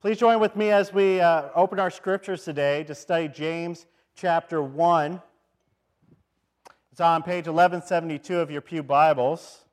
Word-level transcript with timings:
Please 0.00 0.16
join 0.16 0.40
with 0.40 0.56
me 0.56 0.70
as 0.70 0.94
we 0.94 1.20
uh, 1.20 1.50
open 1.54 1.78
our 1.78 1.90
scriptures 1.90 2.42
today 2.42 2.84
to 2.84 2.94
study 2.94 3.28
James 3.28 3.84
chapter 4.14 4.62
1. 4.62 5.20
It's 6.90 7.02
on 7.02 7.22
page 7.22 7.46
1172 7.46 8.40
of 8.40 8.50
your 8.50 8.62
Pew 8.62 8.82
Bibles. 8.82 9.66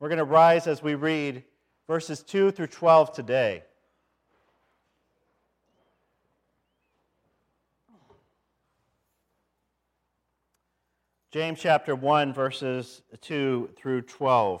We're 0.00 0.08
going 0.08 0.18
to 0.18 0.24
rise 0.24 0.66
as 0.66 0.82
we 0.82 0.96
read 0.96 1.44
verses 1.86 2.24
2 2.24 2.50
through 2.50 2.66
12 2.66 3.12
today. 3.12 3.62
James 11.30 11.60
chapter 11.60 11.94
1, 11.94 12.34
verses 12.34 13.02
2 13.20 13.70
through 13.76 14.02
12. 14.02 14.60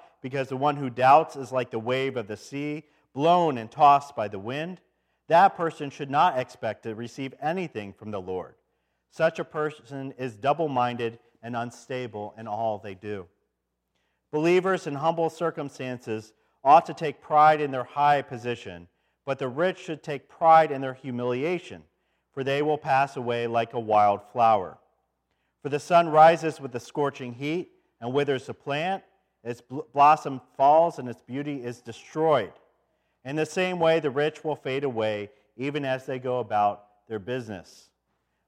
because 0.21 0.49
the 0.49 0.57
one 0.57 0.75
who 0.75 0.89
doubts 0.89 1.35
is 1.35 1.51
like 1.51 1.71
the 1.71 1.79
wave 1.79 2.17
of 2.17 2.27
the 2.27 2.37
sea, 2.37 2.83
blown 3.13 3.57
and 3.57 3.69
tossed 3.69 4.15
by 4.15 4.27
the 4.27 4.39
wind. 4.39 4.79
That 5.27 5.55
person 5.55 5.89
should 5.89 6.09
not 6.09 6.37
expect 6.37 6.83
to 6.83 6.95
receive 6.95 7.33
anything 7.41 7.93
from 7.93 8.11
the 8.11 8.21
Lord. 8.21 8.55
Such 9.09 9.39
a 9.39 9.43
person 9.43 10.13
is 10.17 10.35
double 10.35 10.69
minded 10.69 11.19
and 11.43 11.55
unstable 11.55 12.33
in 12.37 12.47
all 12.47 12.77
they 12.77 12.95
do. 12.95 13.27
Believers 14.31 14.87
in 14.87 14.95
humble 14.95 15.29
circumstances 15.29 16.33
ought 16.63 16.85
to 16.85 16.93
take 16.93 17.21
pride 17.21 17.59
in 17.59 17.71
their 17.71 17.83
high 17.83 18.21
position 18.21 18.87
but 19.25 19.39
the 19.39 19.47
rich 19.47 19.79
should 19.79 20.03
take 20.03 20.29
pride 20.29 20.71
in 20.71 20.81
their 20.81 20.93
humiliation, 20.93 21.83
for 22.33 22.43
they 22.43 22.61
will 22.61 22.77
pass 22.77 23.15
away 23.15 23.47
like 23.47 23.73
a 23.73 23.79
wild 23.79 24.21
flower. 24.31 24.77
For 25.61 25.69
the 25.69 25.79
sun 25.79 26.09
rises 26.09 26.59
with 26.59 26.71
the 26.71 26.79
scorching 26.79 27.33
heat 27.33 27.71
and 27.99 28.13
withers 28.13 28.47
the 28.47 28.53
plant, 28.53 29.03
its 29.43 29.61
blossom 29.93 30.41
falls, 30.55 30.99
and 30.99 31.09
its 31.09 31.21
beauty 31.21 31.63
is 31.63 31.81
destroyed. 31.81 32.53
In 33.25 33.35
the 33.35 33.45
same 33.45 33.79
way, 33.79 33.99
the 33.99 34.09
rich 34.09 34.43
will 34.43 34.55
fade 34.55 34.83
away, 34.83 35.29
even 35.57 35.85
as 35.85 36.05
they 36.05 36.19
go 36.19 36.39
about 36.39 36.85
their 37.07 37.19
business. 37.19 37.89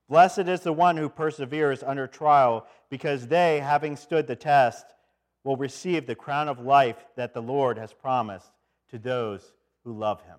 Blessed 0.09 0.47
is 0.47 0.61
the 0.61 0.73
one 0.73 0.97
who 0.97 1.09
perseveres 1.09 1.83
under 1.83 2.08
trial, 2.08 2.67
because 2.89 3.27
they, 3.27 3.59
having 3.59 3.95
stood 3.95 4.27
the 4.27 4.35
test, 4.35 4.85
will 5.44 5.58
receive 5.58 6.05
the 6.05 6.16
crown 6.16 6.47
of 6.47 6.59
life 6.59 7.05
that 7.16 7.33
the 7.33 7.41
Lord 7.41 7.78
has 7.78 7.94
promised 7.94 8.52
to 8.89 9.00
those 9.00 9.53
who 9.83 9.94
love 9.94 10.22
him. 10.23 10.38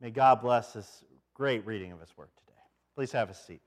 May 0.00 0.10
God 0.10 0.40
bless 0.40 0.72
this 0.72 1.04
great 1.34 1.66
reading 1.66 1.92
of 1.92 2.00
His 2.00 2.16
Word 2.16 2.28
today. 2.38 2.58
Please 2.94 3.12
have 3.12 3.30
a 3.30 3.34
seat. 3.34 3.60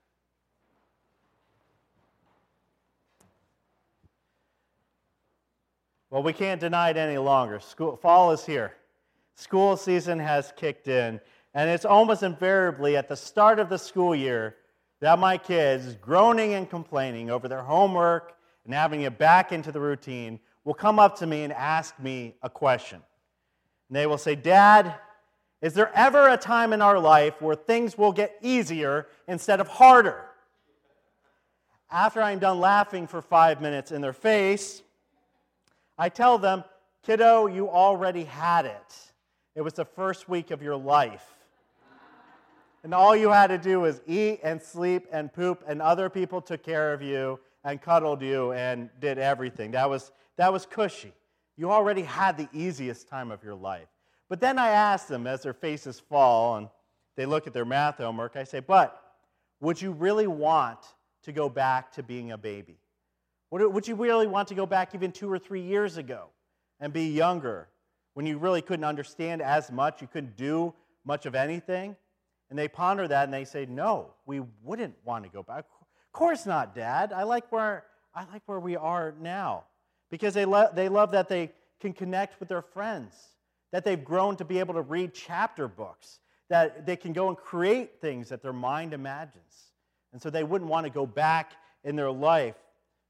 Well, 6.11 6.23
we 6.23 6.33
can't 6.33 6.59
deny 6.59 6.89
it 6.89 6.97
any 6.97 7.17
longer. 7.17 7.61
School, 7.61 7.95
fall 7.95 8.31
is 8.31 8.45
here. 8.45 8.73
School 9.35 9.77
season 9.77 10.19
has 10.19 10.51
kicked 10.57 10.89
in, 10.89 11.21
and 11.53 11.69
it's 11.69 11.85
almost 11.85 12.21
invariably 12.21 12.97
at 12.97 13.07
the 13.07 13.15
start 13.15 13.59
of 13.59 13.69
the 13.69 13.77
school 13.77 14.13
year 14.13 14.57
that 14.99 15.17
my 15.17 15.37
kids, 15.37 15.95
groaning 15.95 16.53
and 16.53 16.69
complaining 16.69 17.31
over 17.31 17.47
their 17.47 17.63
homework 17.63 18.35
and 18.65 18.73
having 18.73 19.01
it 19.01 19.17
back 19.17 19.53
into 19.53 19.71
the 19.71 19.79
routine, 19.79 20.37
will 20.65 20.73
come 20.73 20.99
up 20.99 21.17
to 21.19 21.25
me 21.25 21.43
and 21.43 21.53
ask 21.53 21.97
me 21.97 22.35
a 22.43 22.49
question. 22.49 23.01
And 23.87 23.95
they 23.95 24.05
will 24.05 24.17
say, 24.17 24.35
Dad, 24.35 24.93
is 25.61 25.73
there 25.73 25.91
ever 25.95 26.27
a 26.27 26.37
time 26.37 26.73
in 26.73 26.81
our 26.81 26.99
life 26.99 27.41
where 27.41 27.55
things 27.55 27.97
will 27.97 28.11
get 28.11 28.37
easier 28.41 29.07
instead 29.29 29.61
of 29.61 29.69
harder? 29.69 30.25
After 31.89 32.21
I'm 32.21 32.39
done 32.39 32.59
laughing 32.59 33.07
for 33.07 33.21
five 33.21 33.61
minutes 33.61 33.93
in 33.93 34.01
their 34.01 34.13
face, 34.13 34.83
I 36.01 36.09
tell 36.09 36.39
them, 36.39 36.63
Kiddo, 37.03 37.45
you 37.45 37.69
already 37.69 38.23
had 38.23 38.65
it. 38.65 39.11
It 39.53 39.61
was 39.61 39.73
the 39.73 39.85
first 39.85 40.27
week 40.27 40.49
of 40.49 40.63
your 40.63 40.75
life. 40.75 41.23
And 42.83 42.91
all 42.91 43.15
you 43.15 43.29
had 43.29 43.47
to 43.47 43.59
do 43.59 43.81
was 43.81 44.01
eat 44.07 44.39
and 44.41 44.59
sleep 44.59 45.05
and 45.11 45.31
poop, 45.31 45.63
and 45.67 45.79
other 45.79 46.09
people 46.09 46.41
took 46.41 46.63
care 46.63 46.91
of 46.91 47.03
you 47.03 47.39
and 47.63 47.79
cuddled 47.79 48.23
you 48.23 48.51
and 48.53 48.89
did 48.99 49.19
everything. 49.19 49.69
That 49.69 49.87
was, 49.91 50.11
that 50.37 50.51
was 50.51 50.65
cushy. 50.65 51.13
You 51.55 51.69
already 51.69 52.01
had 52.01 52.35
the 52.35 52.49
easiest 52.51 53.07
time 53.07 53.29
of 53.29 53.43
your 53.43 53.53
life. 53.53 53.89
But 54.27 54.39
then 54.39 54.57
I 54.57 54.69
ask 54.69 55.05
them 55.05 55.27
as 55.27 55.43
their 55.43 55.53
faces 55.53 55.99
fall 55.99 56.55
and 56.55 56.67
they 57.15 57.27
look 57.27 57.45
at 57.45 57.53
their 57.53 57.63
math 57.63 57.97
homework, 57.97 58.35
I 58.35 58.45
say, 58.45 58.59
But 58.59 58.99
would 59.59 59.79
you 59.79 59.91
really 59.91 60.25
want 60.25 60.79
to 61.25 61.31
go 61.31 61.47
back 61.47 61.91
to 61.91 62.01
being 62.01 62.31
a 62.31 62.39
baby? 62.39 62.80
Would 63.51 63.87
you 63.87 63.95
really 63.95 64.27
want 64.27 64.47
to 64.47 64.55
go 64.55 64.65
back 64.65 64.95
even 64.95 65.11
two 65.11 65.31
or 65.31 65.37
three 65.37 65.61
years 65.61 65.97
ago 65.97 66.27
and 66.79 66.93
be 66.93 67.07
younger 67.07 67.67
when 68.13 68.25
you 68.25 68.37
really 68.37 68.61
couldn't 68.61 68.85
understand 68.85 69.41
as 69.41 69.71
much, 69.71 70.01
you 70.01 70.07
couldn't 70.07 70.37
do 70.37 70.73
much 71.05 71.25
of 71.25 71.35
anything? 71.35 71.95
And 72.49 72.57
they 72.57 72.67
ponder 72.67 73.07
that 73.07 73.25
and 73.25 73.33
they 73.33 73.45
say, 73.45 73.65
No, 73.65 74.13
we 74.25 74.41
wouldn't 74.63 74.95
want 75.03 75.25
to 75.25 75.29
go 75.29 75.43
back. 75.43 75.65
Of 75.79 76.11
course 76.13 76.45
not, 76.45 76.73
Dad. 76.75 77.13
I 77.13 77.23
like 77.23 77.51
where, 77.51 77.85
I 78.15 78.25
like 78.31 78.41
where 78.45 78.59
we 78.59 78.75
are 78.75 79.13
now 79.21 79.65
because 80.09 80.33
they, 80.33 80.45
lo- 80.45 80.69
they 80.73 80.89
love 80.89 81.11
that 81.11 81.29
they 81.29 81.51
can 81.79 81.93
connect 81.93 82.39
with 82.39 82.49
their 82.49 82.61
friends 82.61 83.13
that 83.71 83.85
they've 83.85 84.03
grown 84.03 84.35
to 84.37 84.45
be 84.45 84.59
able 84.59 84.73
to 84.73 84.81
read 84.81 85.13
chapter 85.13 85.67
books, 85.67 86.19
that 86.49 86.85
they 86.85 86.95
can 86.95 87.13
go 87.13 87.29
and 87.29 87.37
create 87.37 88.01
things 88.01 88.29
that 88.29 88.41
their 88.41 88.53
mind 88.53 88.93
imagines. 88.93 89.71
And 90.13 90.21
so 90.21 90.29
they 90.29 90.43
wouldn't 90.43 90.69
want 90.69 90.85
to 90.85 90.91
go 90.91 91.05
back 91.05 91.53
in 91.83 91.95
their 91.95 92.11
life 92.11 92.55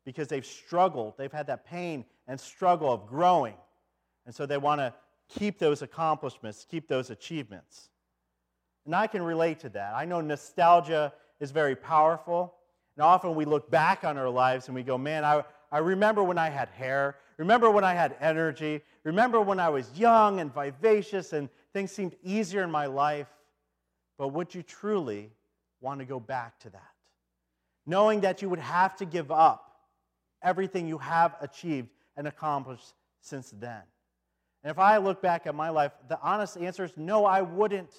because 0.05 0.27
they've 0.27 0.45
struggled. 0.45 1.17
They've 1.17 1.31
had 1.31 1.47
that 1.47 1.65
pain 1.65 2.05
and 2.27 2.39
struggle 2.39 2.91
of 2.91 3.07
growing. 3.07 3.55
And 4.25 4.33
so 4.33 4.45
they 4.45 4.57
want 4.57 4.79
to 4.79 4.93
keep 5.29 5.59
those 5.59 5.81
accomplishments, 5.81 6.65
keep 6.69 6.87
those 6.87 7.09
achievements. 7.09 7.89
And 8.85 8.95
I 8.95 9.07
can 9.07 9.21
relate 9.21 9.59
to 9.59 9.69
that. 9.69 9.93
I 9.95 10.05
know 10.05 10.21
nostalgia 10.21 11.13
is 11.39 11.51
very 11.51 11.75
powerful. 11.75 12.53
And 12.95 13.03
often 13.03 13.35
we 13.35 13.45
look 13.45 13.69
back 13.69 14.03
on 14.03 14.17
our 14.17 14.29
lives 14.29 14.67
and 14.67 14.75
we 14.75 14.83
go, 14.83 14.97
man, 14.97 15.23
I, 15.23 15.43
I 15.71 15.79
remember 15.79 16.23
when 16.23 16.37
I 16.37 16.49
had 16.49 16.69
hair. 16.69 17.17
Remember 17.37 17.69
when 17.69 17.83
I 17.83 17.93
had 17.93 18.15
energy. 18.19 18.81
Remember 19.03 19.39
when 19.41 19.59
I 19.59 19.69
was 19.69 19.89
young 19.97 20.39
and 20.39 20.53
vivacious 20.53 21.33
and 21.33 21.49
things 21.73 21.91
seemed 21.91 22.15
easier 22.23 22.63
in 22.63 22.71
my 22.71 22.87
life. 22.87 23.27
But 24.17 24.29
would 24.29 24.53
you 24.53 24.61
truly 24.61 25.31
want 25.79 25.99
to 25.99 26.05
go 26.05 26.19
back 26.19 26.59
to 26.59 26.69
that? 26.71 26.91
Knowing 27.85 28.21
that 28.21 28.41
you 28.41 28.49
would 28.49 28.59
have 28.59 28.95
to 28.97 29.05
give 29.05 29.31
up 29.31 29.70
everything 30.43 30.87
you 30.87 30.97
have 30.97 31.35
achieved 31.41 31.89
and 32.17 32.27
accomplished 32.27 32.93
since 33.19 33.53
then. 33.59 33.81
And 34.63 34.71
if 34.71 34.79
I 34.79 34.97
look 34.97 35.21
back 35.21 35.47
at 35.47 35.55
my 35.55 35.69
life, 35.69 35.91
the 36.07 36.19
honest 36.21 36.57
answer 36.57 36.83
is 36.83 36.91
no, 36.95 37.25
I 37.25 37.41
wouldn't. 37.41 37.93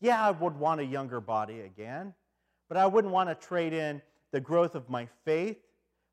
Yeah, 0.00 0.24
I 0.24 0.30
would 0.30 0.56
want 0.56 0.80
a 0.80 0.84
younger 0.84 1.20
body 1.20 1.60
again, 1.60 2.14
but 2.68 2.76
I 2.76 2.86
wouldn't 2.86 3.12
want 3.12 3.28
to 3.28 3.34
trade 3.34 3.72
in 3.72 4.02
the 4.30 4.40
growth 4.40 4.74
of 4.74 4.88
my 4.90 5.08
faith, 5.24 5.58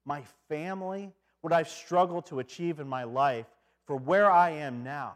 my 0.05 0.23
family, 0.47 1.11
what 1.41 1.53
I've 1.53 1.69
struggled 1.69 2.25
to 2.27 2.39
achieve 2.39 2.79
in 2.79 2.87
my 2.87 3.03
life 3.03 3.45
for 3.85 3.97
where 3.97 4.31
I 4.31 4.51
am 4.51 4.83
now. 4.83 5.15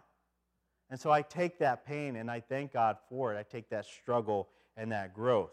And 0.89 0.99
so 0.99 1.11
I 1.11 1.21
take 1.21 1.59
that 1.59 1.85
pain 1.85 2.15
and 2.15 2.29
I 2.29 2.39
thank 2.39 2.73
God 2.73 2.97
for 3.09 3.33
it. 3.33 3.37
I 3.37 3.43
take 3.43 3.69
that 3.69 3.85
struggle 3.85 4.49
and 4.75 4.91
that 4.91 5.13
growth. 5.13 5.51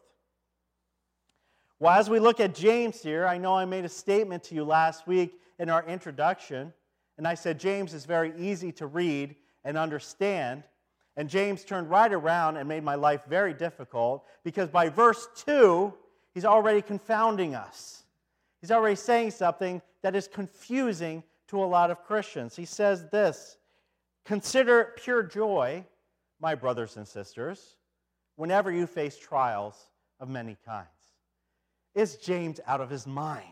Well, 1.84 1.92
as 1.92 2.08
we 2.08 2.18
look 2.18 2.40
at 2.40 2.54
James 2.54 3.02
here, 3.02 3.26
I 3.26 3.36
know 3.36 3.54
I 3.54 3.66
made 3.66 3.84
a 3.84 3.90
statement 3.90 4.42
to 4.44 4.54
you 4.54 4.64
last 4.64 5.06
week 5.06 5.38
in 5.58 5.68
our 5.68 5.84
introduction, 5.86 6.72
and 7.18 7.28
I 7.28 7.34
said 7.34 7.60
James 7.60 7.92
is 7.92 8.06
very 8.06 8.32
easy 8.38 8.72
to 8.72 8.86
read 8.86 9.36
and 9.64 9.76
understand. 9.76 10.62
And 11.18 11.28
James 11.28 11.62
turned 11.62 11.90
right 11.90 12.10
around 12.10 12.56
and 12.56 12.66
made 12.66 12.84
my 12.84 12.94
life 12.94 13.26
very 13.28 13.52
difficult 13.52 14.24
because 14.44 14.70
by 14.70 14.88
verse 14.88 15.28
2, 15.44 15.92
he's 16.32 16.46
already 16.46 16.80
confounding 16.80 17.54
us. 17.54 18.04
He's 18.62 18.70
already 18.70 18.96
saying 18.96 19.32
something 19.32 19.82
that 20.00 20.16
is 20.16 20.26
confusing 20.26 21.22
to 21.48 21.62
a 21.62 21.66
lot 21.66 21.90
of 21.90 22.02
Christians. 22.02 22.56
He 22.56 22.64
says 22.64 23.10
this 23.10 23.58
Consider 24.24 24.94
pure 24.96 25.22
joy, 25.22 25.84
my 26.40 26.54
brothers 26.54 26.96
and 26.96 27.06
sisters, 27.06 27.76
whenever 28.36 28.72
you 28.72 28.86
face 28.86 29.18
trials 29.18 29.90
of 30.18 30.30
many 30.30 30.56
kinds. 30.64 30.93
Is 31.94 32.16
James 32.16 32.60
out 32.66 32.80
of 32.80 32.90
his 32.90 33.06
mind? 33.06 33.46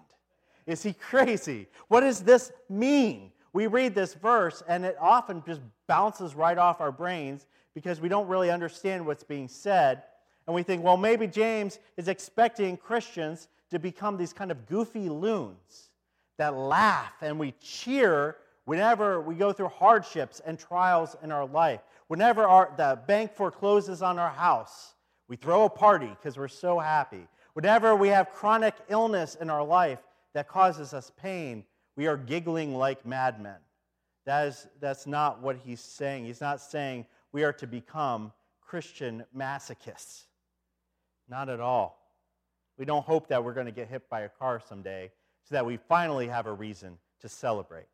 Is 0.66 0.82
he 0.82 0.92
crazy? 0.92 1.68
What 1.88 2.00
does 2.00 2.20
this 2.20 2.52
mean? 2.68 3.32
we 3.52 3.66
read 3.66 3.94
this 3.94 4.14
verse 4.14 4.62
and 4.66 4.84
it 4.84 4.96
often 5.00 5.42
just 5.46 5.60
bounces 5.86 6.34
right 6.34 6.56
off 6.56 6.80
our 6.80 6.92
brains 6.92 7.46
because 7.74 8.00
we 8.00 8.08
don't 8.08 8.28
really 8.28 8.50
understand 8.50 9.04
what's 9.04 9.24
being 9.24 9.48
said. 9.48 10.02
And 10.46 10.54
we 10.54 10.62
think, 10.62 10.82
well, 10.82 10.96
maybe 10.96 11.26
James 11.26 11.78
is 11.96 12.08
expecting 12.08 12.76
Christians 12.76 13.48
to 13.70 13.78
become 13.78 14.16
these 14.16 14.32
kind 14.32 14.50
of 14.50 14.66
goofy 14.66 15.08
loons 15.08 15.90
that 16.38 16.54
laugh 16.54 17.14
and 17.20 17.38
we 17.38 17.52
cheer 17.60 18.36
whenever 18.64 19.20
we 19.20 19.34
go 19.34 19.52
through 19.52 19.68
hardships 19.68 20.40
and 20.44 20.58
trials 20.58 21.16
in 21.22 21.30
our 21.30 21.46
life. 21.46 21.80
Whenever 22.08 22.46
our, 22.46 22.72
the 22.76 22.98
bank 23.06 23.34
forecloses 23.34 24.02
on 24.02 24.18
our 24.18 24.30
house, 24.30 24.94
we 25.28 25.36
throw 25.36 25.64
a 25.64 25.70
party 25.70 26.08
because 26.08 26.36
we're 26.36 26.48
so 26.48 26.78
happy. 26.78 27.26
Whenever 27.54 27.94
we 27.94 28.08
have 28.08 28.32
chronic 28.32 28.74
illness 28.88 29.36
in 29.40 29.50
our 29.50 29.64
life 29.64 29.98
that 30.34 30.48
causes 30.48 30.94
us 30.94 31.12
pain, 31.16 31.64
we 31.96 32.06
are 32.06 32.16
giggling 32.16 32.74
like 32.74 33.04
madmen. 33.04 33.58
That 34.24 34.48
is, 34.48 34.66
that's 34.80 35.06
not 35.06 35.42
what 35.42 35.56
he's 35.56 35.80
saying. 35.80 36.24
He's 36.24 36.40
not 36.40 36.60
saying 36.60 37.06
we 37.32 37.44
are 37.44 37.52
to 37.54 37.66
become 37.66 38.32
Christian 38.60 39.24
masochists. 39.36 40.24
Not 41.28 41.48
at 41.48 41.60
all. 41.60 41.98
We 42.78 42.84
don't 42.84 43.04
hope 43.04 43.28
that 43.28 43.44
we're 43.44 43.52
going 43.52 43.66
to 43.66 43.72
get 43.72 43.88
hit 43.88 44.08
by 44.08 44.22
a 44.22 44.28
car 44.28 44.60
someday 44.66 45.10
so 45.44 45.54
that 45.54 45.66
we 45.66 45.76
finally 45.76 46.28
have 46.28 46.46
a 46.46 46.52
reason 46.52 46.98
to 47.20 47.28
celebrate. 47.28 47.86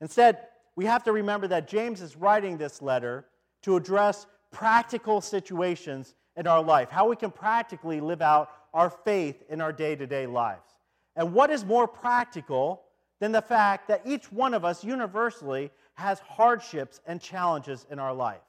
Instead, 0.00 0.38
we 0.76 0.84
have 0.84 1.04
to 1.04 1.12
remember 1.12 1.48
that 1.48 1.68
James 1.68 2.02
is 2.02 2.16
writing 2.16 2.58
this 2.58 2.82
letter 2.82 3.24
to 3.62 3.76
address 3.76 4.26
practical 4.50 5.20
situations 5.20 6.14
in 6.36 6.46
our 6.46 6.62
life, 6.62 6.90
how 6.90 7.08
we 7.08 7.16
can 7.16 7.30
practically 7.30 8.00
live 8.00 8.22
out 8.22 8.50
our 8.72 8.90
faith 8.90 9.42
in 9.48 9.60
our 9.60 9.72
day 9.72 9.94
to 9.94 10.06
day 10.06 10.26
lives. 10.26 10.68
And 11.16 11.32
what 11.32 11.50
is 11.50 11.64
more 11.64 11.86
practical 11.86 12.82
than 13.20 13.32
the 13.32 13.42
fact 13.42 13.88
that 13.88 14.02
each 14.04 14.32
one 14.32 14.52
of 14.52 14.64
us 14.64 14.82
universally 14.82 15.70
has 15.94 16.18
hardships 16.18 17.00
and 17.06 17.20
challenges 17.20 17.86
in 17.90 17.98
our 17.98 18.12
life? 18.12 18.40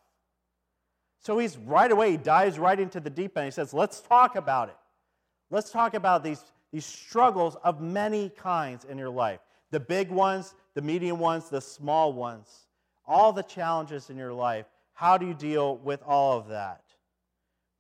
So 1.20 1.38
he's 1.38 1.58
right 1.58 1.92
away, 1.92 2.12
he 2.12 2.18
dives 2.18 2.60
right 2.60 2.80
into 2.80 3.00
the 3.00 3.10
deep 3.10 3.38
end. 3.38 3.46
He 3.46 3.52
says, 3.52 3.74
Let's 3.74 4.02
talk 4.02 4.36
about 4.36 4.70
it. 4.70 4.78
Let's 5.52 5.72
talk 5.72 5.94
about 5.94 6.24
these, 6.24 6.44
these 6.72 6.86
struggles 6.86 7.56
of 7.64 7.81
many 7.81 8.30
kinds 8.30 8.86
in 8.86 8.98
your 8.98 9.10
life 9.10 9.40
the 9.72 9.80
big 9.80 10.10
ones, 10.10 10.54
the 10.74 10.81
medium 10.81 11.20
ones, 11.20 11.50
the 11.50 11.60
small 11.60 12.14
ones, 12.14 12.68
all 13.06 13.34
the 13.34 13.44
challenges 13.44 14.10
in 14.10 14.18
your 14.18 14.31
life. 14.31 14.66
How 14.94 15.18
do 15.18 15.28
you 15.28 15.34
deal 15.34 15.78
with 15.78 16.02
all 16.04 16.38
of 16.38 16.48
that? 16.48 16.85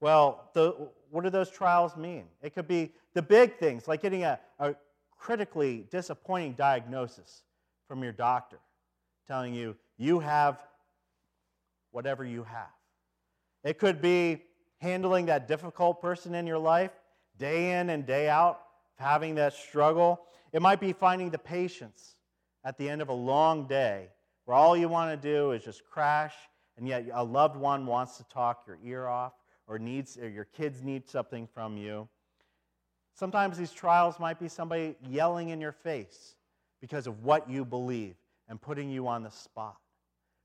Well, 0.01 0.49
the, 0.53 0.89
what 1.09 1.23
do 1.23 1.29
those 1.29 1.49
trials 1.49 1.95
mean? 1.95 2.25
It 2.41 2.53
could 2.53 2.67
be 2.67 2.91
the 3.13 3.21
big 3.21 3.57
things, 3.57 3.87
like 3.87 4.01
getting 4.01 4.23
a, 4.23 4.39
a 4.59 4.75
critically 5.17 5.87
disappointing 5.89 6.53
diagnosis 6.53 7.43
from 7.87 8.03
your 8.03 8.11
doctor, 8.11 8.59
telling 9.27 9.53
you 9.53 9.75
you 9.97 10.19
have 10.19 10.59
whatever 11.91 12.25
you 12.25 12.43
have. 12.43 12.67
It 13.63 13.79
could 13.79 14.01
be 14.01 14.43
handling 14.79 15.27
that 15.27 15.47
difficult 15.47 16.01
person 16.01 16.35
in 16.35 16.45
your 16.45 16.59
life 16.59 16.91
day 17.37 17.79
in 17.79 17.89
and 17.89 18.05
day 18.05 18.29
out, 18.29 18.61
having 18.97 19.35
that 19.35 19.53
struggle. 19.53 20.21
It 20.53 20.61
might 20.61 20.79
be 20.79 20.93
finding 20.93 21.29
the 21.29 21.37
patience 21.37 22.15
at 22.63 22.77
the 22.77 22.89
end 22.89 23.01
of 23.01 23.09
a 23.09 23.13
long 23.13 23.67
day 23.67 24.09
where 24.45 24.55
all 24.55 24.77
you 24.77 24.87
want 24.87 25.21
to 25.21 25.33
do 25.33 25.51
is 25.51 25.63
just 25.63 25.83
crash, 25.85 26.33
and 26.77 26.87
yet 26.87 27.05
a 27.13 27.23
loved 27.23 27.55
one 27.55 27.85
wants 27.85 28.17
to 28.17 28.23
talk 28.25 28.63
your 28.67 28.77
ear 28.83 29.07
off 29.07 29.33
or 29.67 29.79
needs 29.79 30.17
or 30.17 30.29
your 30.29 30.45
kids 30.45 30.81
need 30.81 31.07
something 31.07 31.47
from 31.47 31.77
you. 31.77 32.07
Sometimes 33.13 33.57
these 33.57 33.71
trials 33.71 34.19
might 34.19 34.39
be 34.39 34.47
somebody 34.47 34.95
yelling 35.09 35.49
in 35.49 35.61
your 35.61 35.71
face 35.71 36.35
because 36.81 37.07
of 37.07 37.23
what 37.23 37.49
you 37.49 37.63
believe 37.63 38.15
and 38.49 38.61
putting 38.61 38.89
you 38.89 39.07
on 39.07 39.23
the 39.23 39.31
spot. 39.31 39.77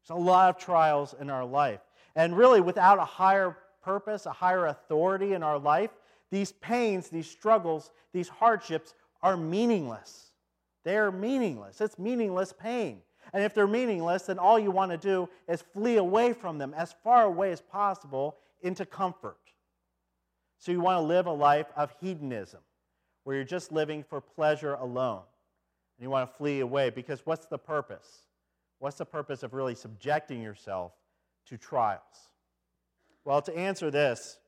There's 0.02 0.18
a 0.18 0.22
lot 0.22 0.50
of 0.50 0.58
trials 0.62 1.14
in 1.20 1.30
our 1.30 1.44
life. 1.44 1.80
And 2.16 2.36
really, 2.36 2.60
without 2.60 2.98
a 2.98 3.04
higher 3.04 3.56
purpose, 3.82 4.26
a 4.26 4.32
higher 4.32 4.66
authority 4.66 5.34
in 5.34 5.42
our 5.42 5.58
life, 5.58 5.90
these 6.30 6.52
pains, 6.52 7.08
these 7.08 7.28
struggles, 7.28 7.90
these 8.12 8.28
hardships 8.28 8.94
are 9.22 9.36
meaningless. 9.36 10.30
They 10.84 10.96
are 10.96 11.12
meaningless. 11.12 11.80
It's 11.80 11.98
meaningless 11.98 12.54
pain. 12.58 13.02
And 13.32 13.44
if 13.44 13.54
they're 13.54 13.66
meaningless, 13.66 14.22
then 14.22 14.38
all 14.38 14.58
you 14.58 14.70
want 14.70 14.90
to 14.92 14.96
do 14.96 15.28
is 15.48 15.62
flee 15.62 15.96
away 15.96 16.32
from 16.32 16.58
them 16.58 16.74
as 16.76 16.94
far 17.04 17.24
away 17.24 17.52
as 17.52 17.60
possible 17.60 18.36
into 18.62 18.84
comfort. 18.84 19.38
So 20.58 20.72
you 20.72 20.80
want 20.80 20.96
to 20.96 21.02
live 21.02 21.26
a 21.26 21.32
life 21.32 21.66
of 21.76 21.94
hedonism, 22.00 22.60
where 23.24 23.36
you're 23.36 23.44
just 23.44 23.72
living 23.72 24.02
for 24.02 24.20
pleasure 24.20 24.74
alone. 24.74 25.22
And 25.98 26.04
you 26.04 26.10
want 26.10 26.30
to 26.30 26.36
flee 26.36 26.60
away 26.60 26.90
because 26.90 27.20
what's 27.24 27.46
the 27.46 27.58
purpose? 27.58 28.26
What's 28.78 28.96
the 28.96 29.04
purpose 29.04 29.42
of 29.42 29.52
really 29.52 29.74
subjecting 29.74 30.42
yourself 30.42 30.92
to 31.46 31.56
trials? 31.58 32.00
Well, 33.24 33.42
to 33.42 33.56
answer 33.56 33.90
this, 33.90 34.38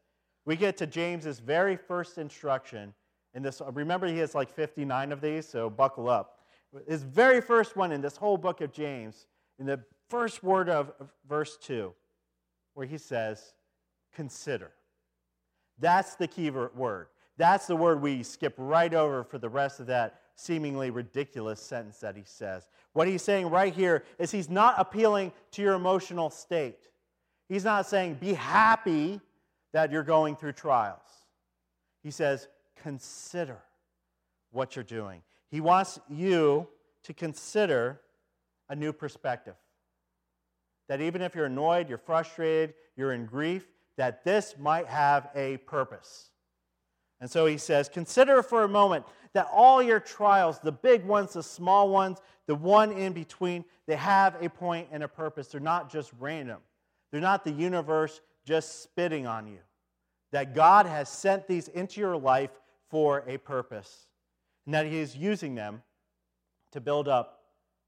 we 0.45 0.57
get 0.57 0.77
to 0.79 0.87
James's 0.87 1.39
very 1.39 1.77
first 1.77 2.19
instruction 2.19 2.95
in 3.35 3.43
this. 3.43 3.61
Remember, 3.73 4.07
he 4.07 4.19
has 4.19 4.35
like 4.35 4.51
59 4.51 5.13
of 5.13 5.21
these, 5.21 5.47
so 5.47 5.71
buckle 5.71 6.09
up. 6.09 6.39
His 6.89 7.03
very 7.03 7.41
first 7.41 7.77
one 7.77 7.93
in 7.93 8.01
this 8.01 8.17
whole 8.17 8.39
book 8.39 8.61
of 8.63 8.73
James, 8.73 9.27
in 9.59 9.67
the 9.67 9.81
first 10.09 10.43
word 10.43 10.69
of 10.69 10.93
verse 11.29 11.59
2, 11.59 11.93
where 12.75 12.87
he 12.87 12.97
says, 12.99 13.53
Consider. 14.15 14.73
That's 15.79 16.15
the 16.15 16.29
key 16.29 16.51
word. 16.51 17.09
That's 17.39 17.67
the 17.67 17.77
word 17.77 18.03
we 18.03 18.23
skip 18.23 18.55
right 18.59 18.93
over 18.93 19.25
for 19.25 19.39
the 19.39 19.49
rest 19.49 19.81
of 19.81 19.87
that 19.87 20.21
seemingly 20.35 20.91
ridiculous 20.91 21.61
sentence 21.61 21.99
that 21.99 22.17
he 22.17 22.23
says. 22.25 22.67
What 22.93 23.09
he's 23.09 23.23
saying 23.23 23.49
right 23.51 23.73
here 23.73 24.05
is 24.19 24.31
he's 24.31 24.51
not 24.51 24.75
appealing 24.79 25.33
to 25.53 25.63
your 25.63 25.75
emotional 25.75 26.31
state. 26.31 26.89
He's 27.49 27.65
not 27.65 27.87
saying, 27.87 28.15
be 28.15 28.35
happy 28.35 29.21
that 29.73 29.91
you're 29.91 30.03
going 30.03 30.37
through 30.37 30.53
trials. 30.53 31.01
He 32.03 32.11
says, 32.11 32.49
consider 32.83 33.59
what 34.51 34.77
you're 34.77 34.85
doing. 34.85 35.23
He 35.51 35.61
wants 35.61 35.99
you 36.09 36.69
to 37.05 37.15
consider 37.15 38.01
a 38.69 38.77
new 38.77 38.93
perspective. 38.93 39.55
That 40.89 41.01
even 41.01 41.23
if 41.23 41.35
you're 41.35 41.47
annoyed, 41.47 41.89
you're 41.89 41.99
frustrated, 41.99 42.75
you're 42.97 43.13
in 43.13 43.27
grief, 43.27 43.67
that 43.97 44.25
this 44.25 44.55
might 44.59 44.87
have 44.87 45.29
a 45.35 45.59
purpose. 45.59 46.31
And 47.21 47.31
so 47.31 47.47
he 47.47 47.57
says, 47.57 47.89
consider 47.89 48.43
for 48.43 48.65
a 48.65 48.69
moment 48.69 49.05
that 49.33 49.49
all 49.53 49.83
your 49.83 50.01
trials, 50.01 50.59
the 50.59 50.73
big 50.73 51.05
ones, 51.05 51.35
the 51.35 51.43
small 51.43 51.89
ones, 51.89 52.19
the 52.47 52.55
one 52.55 52.93
in 52.93 53.13
between, 53.13 53.65
they 53.87 53.97
have 53.97 54.43
a 54.43 54.49
point 54.49 54.89
and 54.91 55.03
a 55.03 55.09
purpose. 55.09 55.49
They're 55.49 55.61
not 55.61 55.91
just 55.91 56.13
random, 56.19 56.59
they're 57.11 57.21
not 57.21 57.45
the 57.45 57.53
universe 57.53 58.21
just 58.45 58.83
spitting 58.83 59.27
on 59.27 59.47
you. 59.47 59.59
That 60.33 60.55
God 60.55 60.87
has 60.87 61.09
sent 61.09 61.47
these 61.47 61.69
into 61.69 62.01
your 62.01 62.17
life 62.17 62.51
for 62.89 63.23
a 63.29 63.39
purpose, 63.39 64.09
and 64.67 64.75
that 64.75 64.87
He 64.87 64.99
is 64.99 65.15
using 65.15 65.55
them 65.55 65.83
to 66.73 66.81
build 66.81 67.07
up 67.07 67.43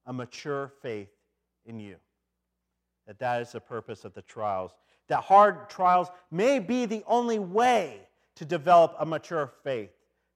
a 0.07 0.13
mature 0.13 0.71
faith 0.81 1.11
in 1.67 1.81
you. 1.81 1.97
That 3.07 3.19
that 3.19 3.43
is 3.43 3.53
the 3.53 3.61
purpose 3.61 4.05
of 4.05 4.15
the 4.15 4.23
trials. 4.23 4.73
That 5.09 5.21
hard 5.21 5.69
trials 5.69 6.09
may 6.31 6.59
be 6.59 6.87
the 6.87 7.05
only 7.07 7.39
way 7.39 8.01
to 8.37 8.45
develop 8.45 8.97
a 8.99 9.07
mature 9.07 9.53
faith, 9.63 9.91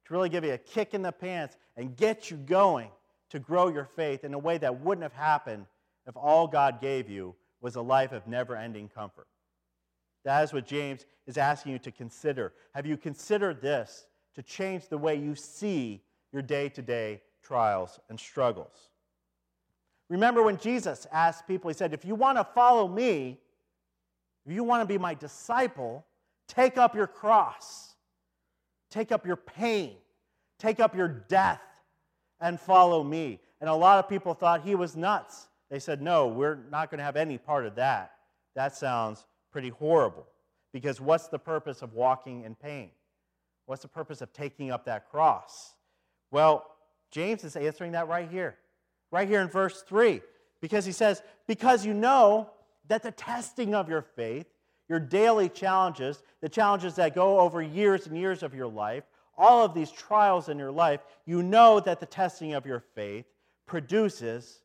to 0.06 0.12
really 0.12 0.28
give 0.28 0.44
you 0.44 0.52
a 0.52 0.58
kick 0.58 0.94
in 0.94 1.02
the 1.02 1.12
pants 1.12 1.56
and 1.76 1.96
get 1.96 2.30
you 2.30 2.36
going 2.36 2.90
to 3.30 3.38
grow 3.38 3.68
your 3.68 3.84
faith 3.84 4.24
in 4.24 4.34
a 4.34 4.38
way 4.38 4.58
that 4.58 4.80
wouldn't 4.80 5.02
have 5.02 5.12
happened 5.12 5.66
if 6.06 6.16
all 6.16 6.46
God 6.46 6.80
gave 6.80 7.08
you 7.08 7.34
was 7.60 7.76
a 7.76 7.82
life 7.82 8.12
of 8.12 8.26
never 8.26 8.56
ending 8.56 8.88
comfort. 8.88 9.26
That 10.24 10.42
is 10.44 10.52
what 10.52 10.66
James 10.66 11.06
is 11.26 11.38
asking 11.38 11.72
you 11.72 11.78
to 11.80 11.90
consider. 11.90 12.52
Have 12.74 12.86
you 12.86 12.96
considered 12.96 13.60
this 13.60 14.06
to 14.34 14.42
change 14.42 14.88
the 14.88 14.98
way 14.98 15.16
you 15.16 15.34
see 15.34 16.02
your 16.32 16.42
day 16.42 16.68
to 16.70 16.82
day 16.82 17.22
trials 17.42 17.98
and 18.08 18.18
struggles? 18.18 18.90
Remember 20.08 20.42
when 20.42 20.56
Jesus 20.56 21.06
asked 21.12 21.46
people, 21.46 21.68
He 21.68 21.74
said, 21.74 21.92
If 21.92 22.04
you 22.04 22.14
want 22.14 22.38
to 22.38 22.44
follow 22.44 22.88
me, 22.88 23.40
if 24.48 24.54
you 24.54 24.64
want 24.64 24.80
to 24.80 24.86
be 24.86 24.96
my 24.96 25.12
disciple, 25.12 26.06
take 26.46 26.78
up 26.78 26.94
your 26.94 27.06
cross, 27.06 27.96
take 28.90 29.12
up 29.12 29.26
your 29.26 29.36
pain, 29.36 29.92
take 30.58 30.80
up 30.80 30.96
your 30.96 31.06
death, 31.06 31.60
and 32.40 32.58
follow 32.58 33.04
me. 33.04 33.40
And 33.60 33.68
a 33.68 33.74
lot 33.74 33.98
of 33.98 34.08
people 34.08 34.32
thought 34.32 34.62
he 34.62 34.74
was 34.74 34.96
nuts. 34.96 35.48
They 35.68 35.78
said, 35.78 36.00
No, 36.00 36.28
we're 36.28 36.60
not 36.70 36.90
going 36.90 36.96
to 36.96 37.04
have 37.04 37.16
any 37.16 37.36
part 37.36 37.66
of 37.66 37.74
that. 37.74 38.12
That 38.54 38.74
sounds 38.74 39.26
pretty 39.52 39.68
horrible. 39.68 40.26
Because 40.72 40.98
what's 40.98 41.28
the 41.28 41.38
purpose 41.38 41.82
of 41.82 41.92
walking 41.92 42.44
in 42.44 42.54
pain? 42.54 42.88
What's 43.66 43.82
the 43.82 43.88
purpose 43.88 44.22
of 44.22 44.32
taking 44.32 44.70
up 44.70 44.86
that 44.86 45.10
cross? 45.10 45.74
Well, 46.30 46.64
James 47.10 47.44
is 47.44 47.54
answering 47.54 47.92
that 47.92 48.08
right 48.08 48.30
here, 48.30 48.56
right 49.10 49.28
here 49.28 49.42
in 49.42 49.48
verse 49.48 49.82
3. 49.82 50.22
Because 50.62 50.86
he 50.86 50.92
says, 50.92 51.22
Because 51.46 51.84
you 51.84 51.92
know 51.92 52.48
that 52.88 53.02
the 53.02 53.10
testing 53.10 53.74
of 53.74 53.88
your 53.88 54.02
faith, 54.02 54.46
your 54.88 55.00
daily 55.00 55.48
challenges, 55.48 56.22
the 56.40 56.48
challenges 56.48 56.94
that 56.96 57.14
go 57.14 57.40
over 57.40 57.62
years 57.62 58.06
and 58.06 58.16
years 58.16 58.42
of 58.42 58.54
your 58.54 58.66
life, 58.66 59.04
all 59.36 59.64
of 59.64 59.74
these 59.74 59.90
trials 59.90 60.48
in 60.48 60.58
your 60.58 60.72
life, 60.72 61.00
you 61.24 61.42
know 61.42 61.78
that 61.80 62.00
the 62.00 62.06
testing 62.06 62.54
of 62.54 62.66
your 62.66 62.80
faith 62.94 63.26
produces 63.66 64.60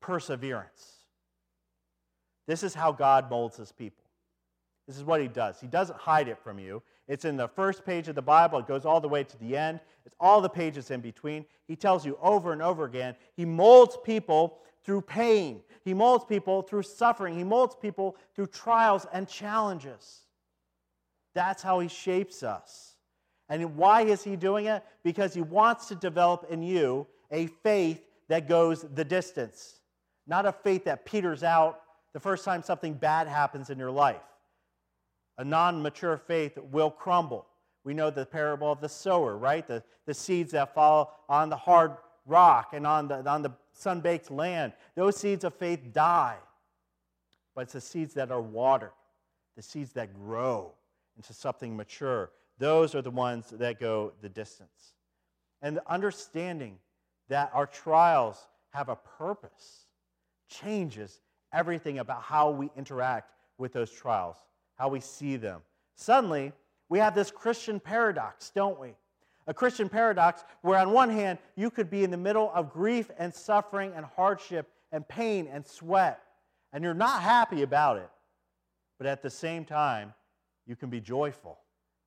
perseverance. 0.00 0.98
This 2.46 2.62
is 2.62 2.74
how 2.74 2.92
God 2.92 3.30
molds 3.30 3.56
his 3.56 3.72
people. 3.72 4.04
This 4.86 4.96
is 4.96 5.04
what 5.04 5.20
he 5.20 5.28
does. 5.28 5.60
He 5.60 5.66
doesn't 5.66 5.98
hide 5.98 6.28
it 6.28 6.38
from 6.38 6.58
you. 6.58 6.82
It's 7.06 7.24
in 7.24 7.36
the 7.36 7.48
first 7.48 7.84
page 7.84 8.08
of 8.08 8.14
the 8.14 8.22
Bible, 8.22 8.58
it 8.58 8.66
goes 8.66 8.84
all 8.84 9.00
the 9.00 9.08
way 9.08 9.24
to 9.24 9.38
the 9.38 9.56
end. 9.56 9.80
It's 10.04 10.16
all 10.18 10.40
the 10.40 10.48
pages 10.48 10.90
in 10.90 11.00
between. 11.00 11.44
He 11.66 11.76
tells 11.76 12.06
you 12.06 12.18
over 12.22 12.52
and 12.52 12.62
over 12.62 12.84
again. 12.84 13.14
He 13.34 13.44
molds 13.44 13.98
people 14.02 14.58
through 14.88 15.02
pain, 15.02 15.60
he 15.84 15.92
molds 15.92 16.24
people 16.24 16.62
through 16.62 16.82
suffering, 16.82 17.36
he 17.36 17.44
molds 17.44 17.76
people 17.78 18.16
through 18.34 18.46
trials 18.46 19.06
and 19.12 19.28
challenges. 19.28 20.20
That's 21.34 21.62
how 21.62 21.80
he 21.80 21.88
shapes 21.88 22.42
us. 22.42 22.94
And 23.50 23.76
why 23.76 24.00
is 24.00 24.24
he 24.24 24.34
doing 24.34 24.64
it? 24.64 24.82
Because 25.04 25.34
he 25.34 25.42
wants 25.42 25.88
to 25.88 25.94
develop 25.94 26.46
in 26.48 26.62
you 26.62 27.06
a 27.30 27.48
faith 27.62 28.00
that 28.30 28.48
goes 28.48 28.86
the 28.94 29.04
distance, 29.04 29.80
not 30.26 30.46
a 30.46 30.52
faith 30.52 30.86
that 30.86 31.04
peters 31.04 31.42
out 31.42 31.82
the 32.14 32.20
first 32.20 32.46
time 32.46 32.62
something 32.62 32.94
bad 32.94 33.28
happens 33.28 33.68
in 33.68 33.78
your 33.78 33.90
life. 33.90 34.16
A 35.36 35.44
non 35.44 35.82
mature 35.82 36.16
faith 36.16 36.56
will 36.72 36.90
crumble. 36.90 37.44
We 37.84 37.92
know 37.92 38.08
the 38.08 38.24
parable 38.24 38.72
of 38.72 38.80
the 38.80 38.88
sower, 38.88 39.36
right? 39.36 39.68
The, 39.68 39.82
the 40.06 40.14
seeds 40.14 40.52
that 40.52 40.72
fall 40.72 41.26
on 41.28 41.50
the 41.50 41.58
hard 41.58 41.92
rock 42.24 42.70
and 42.72 42.86
on 42.86 43.08
the, 43.08 43.28
on 43.28 43.42
the 43.42 43.52
sun 43.78 44.00
baked 44.00 44.30
land. 44.30 44.72
Those 44.94 45.16
seeds 45.16 45.44
of 45.44 45.54
faith 45.54 45.92
die. 45.92 46.36
But 47.54 47.62
it's 47.62 47.72
the 47.72 47.80
seeds 47.80 48.14
that 48.14 48.30
are 48.30 48.40
watered, 48.40 48.92
the 49.56 49.62
seeds 49.62 49.92
that 49.92 50.14
grow 50.14 50.72
into 51.16 51.32
something 51.32 51.76
mature. 51.76 52.30
Those 52.58 52.94
are 52.94 53.02
the 53.02 53.10
ones 53.10 53.50
that 53.50 53.80
go 53.80 54.12
the 54.20 54.28
distance. 54.28 54.94
And 55.62 55.76
the 55.76 55.92
understanding 55.92 56.78
that 57.28 57.50
our 57.52 57.66
trials 57.66 58.48
have 58.70 58.88
a 58.88 58.96
purpose 58.96 59.86
changes 60.48 61.20
everything 61.52 61.98
about 61.98 62.22
how 62.22 62.50
we 62.50 62.70
interact 62.76 63.32
with 63.58 63.72
those 63.72 63.90
trials, 63.90 64.36
how 64.76 64.88
we 64.88 65.00
see 65.00 65.36
them. 65.36 65.60
Suddenly, 65.96 66.52
we 66.88 66.98
have 66.98 67.14
this 67.14 67.30
Christian 67.30 67.80
paradox, 67.80 68.50
don't 68.50 68.78
we? 68.78 68.94
A 69.48 69.54
Christian 69.54 69.88
paradox 69.88 70.44
where, 70.60 70.78
on 70.78 70.92
one 70.92 71.08
hand, 71.08 71.38
you 71.56 71.70
could 71.70 71.90
be 71.90 72.04
in 72.04 72.10
the 72.10 72.16
middle 72.16 72.52
of 72.54 72.70
grief 72.70 73.10
and 73.18 73.34
suffering 73.34 73.92
and 73.96 74.04
hardship 74.04 74.70
and 74.92 75.08
pain 75.08 75.48
and 75.50 75.66
sweat, 75.66 76.22
and 76.72 76.84
you're 76.84 76.94
not 76.94 77.22
happy 77.22 77.62
about 77.62 77.96
it. 77.96 78.10
But 78.98 79.06
at 79.06 79.22
the 79.22 79.30
same 79.30 79.64
time, 79.64 80.12
you 80.66 80.76
can 80.76 80.90
be 80.90 81.00
joyful 81.00 81.58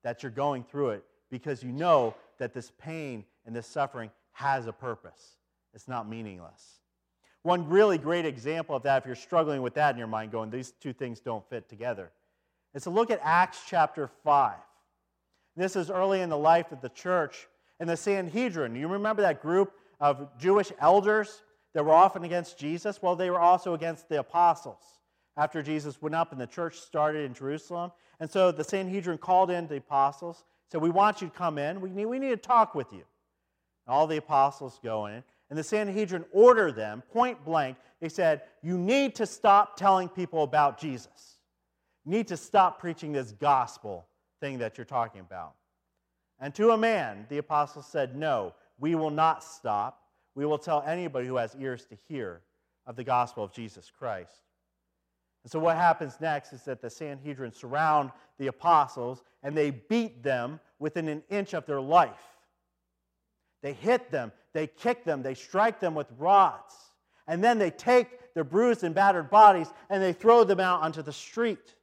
that 0.04 0.22
you're 0.22 0.30
going 0.30 0.62
through 0.62 0.90
it 0.90 1.04
because 1.30 1.62
you 1.62 1.72
know 1.72 2.14
that 2.38 2.54
this 2.54 2.70
pain 2.78 3.24
and 3.44 3.54
this 3.54 3.66
suffering 3.66 4.10
has 4.32 4.66
a 4.66 4.72
purpose. 4.72 5.36
It's 5.74 5.88
not 5.88 6.08
meaningless. 6.08 6.80
One 7.42 7.68
really 7.68 7.98
great 7.98 8.24
example 8.24 8.76
of 8.76 8.84
that, 8.84 9.02
if 9.02 9.06
you're 9.06 9.16
struggling 9.16 9.62
with 9.62 9.74
that 9.74 9.94
in 9.94 9.98
your 9.98 10.06
mind, 10.06 10.30
going, 10.30 10.50
these 10.50 10.72
two 10.80 10.92
things 10.92 11.18
don't 11.18 11.44
fit 11.50 11.68
together, 11.68 12.12
is 12.72 12.84
to 12.84 12.90
look 12.90 13.10
at 13.10 13.18
Acts 13.22 13.62
chapter 13.66 14.08
5. 14.22 14.54
This 15.56 15.76
is 15.76 15.90
early 15.90 16.20
in 16.20 16.28
the 16.28 16.38
life 16.38 16.72
of 16.72 16.80
the 16.80 16.88
church. 16.88 17.48
And 17.80 17.88
the 17.88 17.96
Sanhedrin, 17.96 18.74
you 18.74 18.88
remember 18.88 19.22
that 19.22 19.42
group 19.42 19.72
of 20.00 20.28
Jewish 20.38 20.72
elders 20.80 21.42
that 21.74 21.84
were 21.84 21.92
often 21.92 22.24
against 22.24 22.58
Jesus? 22.58 23.02
Well, 23.02 23.16
they 23.16 23.30
were 23.30 23.40
also 23.40 23.74
against 23.74 24.08
the 24.08 24.20
apostles 24.20 24.82
after 25.36 25.62
Jesus 25.62 26.00
went 26.00 26.14
up 26.14 26.32
and 26.32 26.40
the 26.40 26.46
church 26.46 26.78
started 26.78 27.24
in 27.24 27.34
Jerusalem. 27.34 27.92
And 28.20 28.30
so 28.30 28.52
the 28.52 28.64
Sanhedrin 28.64 29.18
called 29.18 29.50
in 29.50 29.66
the 29.66 29.76
apostles, 29.76 30.44
said, 30.70 30.80
We 30.80 30.90
want 30.90 31.20
you 31.20 31.28
to 31.28 31.34
come 31.34 31.58
in. 31.58 31.80
We 31.80 31.90
need, 31.90 32.06
we 32.06 32.18
need 32.18 32.30
to 32.30 32.36
talk 32.36 32.74
with 32.74 32.92
you. 32.92 33.02
And 33.86 33.94
all 33.94 34.06
the 34.06 34.18
apostles 34.18 34.78
go 34.82 35.06
in. 35.06 35.22
And 35.50 35.58
the 35.58 35.64
Sanhedrin 35.64 36.24
ordered 36.32 36.76
them, 36.76 37.02
point 37.12 37.44
blank, 37.44 37.76
they 38.00 38.08
said, 38.08 38.42
You 38.62 38.78
need 38.78 39.14
to 39.16 39.26
stop 39.26 39.76
telling 39.76 40.08
people 40.08 40.42
about 40.42 40.78
Jesus. 40.78 41.38
You 42.04 42.12
need 42.12 42.28
to 42.28 42.36
stop 42.36 42.80
preaching 42.80 43.12
this 43.12 43.32
gospel 43.32 44.06
thing 44.42 44.58
that 44.58 44.76
you're 44.76 44.84
talking 44.84 45.20
about. 45.20 45.54
And 46.40 46.52
to 46.56 46.72
a 46.72 46.76
man, 46.76 47.26
the 47.28 47.38
apostles 47.38 47.86
said, 47.86 48.16
No, 48.16 48.52
we 48.78 48.94
will 48.96 49.10
not 49.10 49.44
stop. 49.44 50.02
We 50.34 50.44
will 50.44 50.58
tell 50.58 50.82
anybody 50.82 51.28
who 51.28 51.36
has 51.36 51.54
ears 51.58 51.86
to 51.86 51.96
hear 52.08 52.42
of 52.84 52.96
the 52.96 53.04
gospel 53.04 53.44
of 53.44 53.52
Jesus 53.52 53.90
Christ. 53.96 54.42
And 55.44 55.52
so, 55.52 55.60
what 55.60 55.76
happens 55.76 56.16
next 56.20 56.52
is 56.52 56.64
that 56.64 56.82
the 56.82 56.90
Sanhedrin 56.90 57.52
surround 57.52 58.10
the 58.38 58.48
apostles 58.48 59.22
and 59.44 59.56
they 59.56 59.70
beat 59.70 60.24
them 60.24 60.58
within 60.80 61.08
an 61.08 61.22
inch 61.30 61.54
of 61.54 61.64
their 61.64 61.80
life. 61.80 62.10
They 63.62 63.74
hit 63.74 64.10
them, 64.10 64.32
they 64.52 64.66
kick 64.66 65.04
them, 65.04 65.22
they 65.22 65.34
strike 65.34 65.78
them 65.78 65.94
with 65.94 66.08
rods. 66.18 66.74
And 67.28 67.42
then 67.42 67.60
they 67.60 67.70
take 67.70 68.34
their 68.34 68.42
bruised 68.42 68.82
and 68.82 68.92
battered 68.94 69.30
bodies 69.30 69.68
and 69.88 70.02
they 70.02 70.12
throw 70.12 70.42
them 70.42 70.58
out 70.58 70.82
onto 70.82 71.02
the 71.02 71.12
street. 71.12 71.76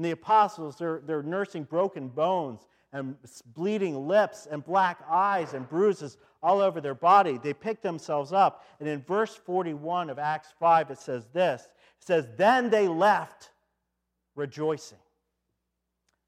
And 0.00 0.04
the 0.06 0.12
apostles, 0.12 0.76
they're, 0.76 1.02
they're 1.04 1.22
nursing 1.22 1.64
broken 1.64 2.08
bones 2.08 2.66
and 2.94 3.16
bleeding 3.54 4.08
lips 4.08 4.48
and 4.50 4.64
black 4.64 5.04
eyes 5.06 5.52
and 5.52 5.68
bruises 5.68 6.16
all 6.42 6.60
over 6.62 6.80
their 6.80 6.94
body. 6.94 7.36
They 7.36 7.52
pick 7.52 7.82
themselves 7.82 8.32
up. 8.32 8.64
And 8.80 8.88
in 8.88 9.02
verse 9.02 9.36
41 9.36 10.08
of 10.08 10.18
Acts 10.18 10.54
5, 10.58 10.90
it 10.90 10.98
says 10.98 11.26
this 11.34 11.64
It 11.64 12.06
says, 12.06 12.26
Then 12.38 12.70
they 12.70 12.88
left 12.88 13.50
rejoicing 14.36 14.96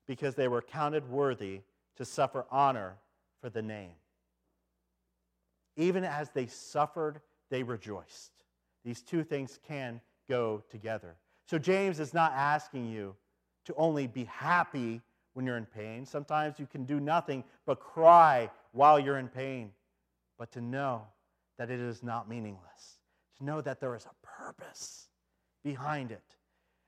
because 0.06 0.34
they 0.34 0.48
were 0.48 0.60
counted 0.60 1.08
worthy 1.08 1.62
to 1.96 2.04
suffer 2.04 2.44
honor 2.50 2.96
for 3.40 3.48
the 3.48 3.62
name. 3.62 3.94
Even 5.78 6.04
as 6.04 6.28
they 6.28 6.44
suffered, 6.44 7.22
they 7.48 7.62
rejoiced. 7.62 8.32
These 8.84 9.00
two 9.00 9.24
things 9.24 9.58
can 9.66 10.02
go 10.28 10.62
together. 10.68 11.16
So 11.46 11.58
James 11.58 12.00
is 12.00 12.12
not 12.12 12.32
asking 12.32 12.90
you 12.90 13.16
to 13.66 13.74
only 13.76 14.06
be 14.06 14.24
happy 14.24 15.00
when 15.34 15.46
you're 15.46 15.56
in 15.56 15.66
pain. 15.66 16.04
Sometimes 16.04 16.58
you 16.58 16.66
can 16.66 16.84
do 16.84 17.00
nothing 17.00 17.44
but 17.66 17.80
cry 17.80 18.50
while 18.72 18.98
you're 18.98 19.18
in 19.18 19.28
pain. 19.28 19.70
But 20.38 20.52
to 20.52 20.60
know 20.60 21.02
that 21.58 21.70
it 21.70 21.80
is 21.80 22.02
not 22.02 22.28
meaningless, 22.28 22.98
to 23.38 23.44
know 23.44 23.60
that 23.60 23.80
there 23.80 23.94
is 23.94 24.06
a 24.06 24.26
purpose 24.26 25.08
behind 25.62 26.10
it. 26.10 26.22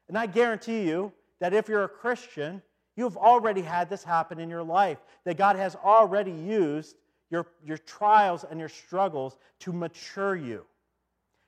And 0.09 0.19
I 0.19 0.26
guarantee 0.26 0.83
you 0.83 1.12
that 1.40 1.54
if 1.54 1.69
you're 1.69 1.85
a 1.85 1.88
Christian, 1.88 2.62
you've 2.97 3.16
already 3.16 3.62
had 3.62 3.88
this 3.88 4.04
happen 4.04 4.38
in 4.38 4.50
your 4.50 4.62
life, 4.62 4.99
that 5.25 5.37
God 5.37 5.57
has 5.57 5.76
already 5.76 6.33
used 6.33 6.97
your, 7.31 7.47
your 7.64 7.78
trials 7.78 8.45
and 8.49 8.61
your 8.61 8.69
struggles 8.69 9.38
to 9.61 9.73
mature 9.73 10.37
you. 10.37 10.64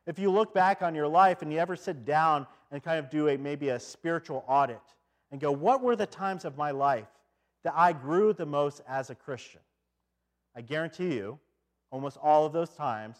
If 0.06 0.18
you 0.18 0.30
look 0.30 0.54
back 0.54 0.83
on 0.83 0.95
your 0.95 1.09
life 1.09 1.42
and 1.42 1.52
you 1.52 1.59
ever 1.59 1.76
sit 1.76 2.04
down 2.04 2.47
and 2.71 2.83
kind 2.83 2.99
of 2.99 3.11
do 3.11 3.28
a 3.28 3.37
maybe 3.37 3.71
a 3.71 3.80
spiritual 3.80 4.45
audit 4.47 4.80
and 5.30 5.40
go, 5.40 5.50
what 5.50 5.83
were 5.83 5.97
the 5.97 6.06
times 6.06 6.45
of 6.45 6.56
my 6.56 6.71
life 6.71 7.09
that 7.64 7.75
I 7.76 7.92
grew 7.92 8.33
the 8.33 8.47
most 8.47 8.83
as 8.88 9.11
a 9.11 9.14
Christian? 9.14 9.61
I 10.54 10.62
guarantee 10.62 11.14
you, 11.14 11.38
almost 11.90 12.16
all 12.23 12.47
of 12.47 12.52
those 12.52 12.71
times 12.71 13.16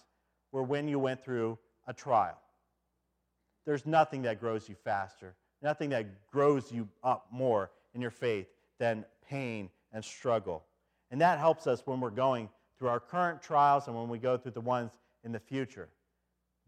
were 0.53 0.63
when 0.63 0.89
you 0.89 0.99
went 0.99 1.25
through 1.25 1.59
a 1.87 1.93
trial. 1.93 2.39
There's 3.67 3.85
nothing 3.85 4.23
that 4.23 4.41
grows 4.41 4.69
you 4.69 4.77
faster, 4.85 5.35
nothing 5.63 5.91
that 5.91 6.31
grows 6.31 6.71
you 6.71 6.89
up 7.03 7.27
more 7.31 7.71
in 7.95 8.01
your 8.01 8.11
faith 8.11 8.47
than 8.79 9.05
pain 9.29 9.69
and 9.93 10.05
struggle. 10.05 10.65
And 11.11 11.21
that 11.21 11.39
helps 11.39 11.67
us 11.67 11.83
when 11.85 12.01
we're 12.01 12.11
going 12.11 12.49
through 12.79 12.89
our 12.89 13.01
current 13.01 13.43
trials 13.43 13.87
and 13.87 13.97
when 13.97 14.09
we 14.09 14.19
go 14.19 14.37
through 14.37 14.53
the 14.53 14.61
ones 14.61 14.93
in 15.25 15.33
the 15.33 15.41
future. 15.41 15.89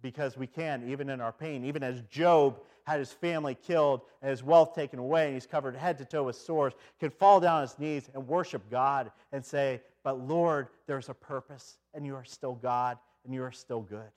Because 0.01 0.37
we 0.37 0.47
can, 0.47 0.89
even 0.89 1.09
in 1.09 1.21
our 1.21 1.33
pain, 1.33 1.65
even 1.65 1.83
as 1.83 2.03
Job 2.11 2.61
had 2.89 2.99
his 2.99 3.13
family 3.13 3.55
killed 3.55 4.01
and 4.23 4.31
his 4.31 4.43
wealth 4.43 4.75
taken 4.75 4.99
away, 4.99 5.27
and 5.27 5.35
he's 5.35 5.47
covered 5.47 5.77
head 5.77 5.99
to 5.99 6.05
toe 6.05 6.25
with 6.25 6.37
sores, 6.37 6.73
can 6.99 7.11
fall 7.11 7.39
down 7.39 7.57
on 7.57 7.63
his 7.63 7.79
knees 7.79 8.09
and 8.15 8.27
worship 8.27 8.63
God 8.71 9.13
and 9.31 9.45
say, 9.45 9.83
But 10.03 10.27
Lord, 10.27 10.69
there's 10.87 11.11
a 11.11 11.15
purpose, 11.15 11.79
and 11.93 12.07
you 12.07 12.17
are 12.17 12.25
still 12.25 12.55
God, 12.55 12.99
and 13.25 13.35
you 13.35 13.43
are 13.43 13.53
still 13.53 13.83
good. 13.83 14.11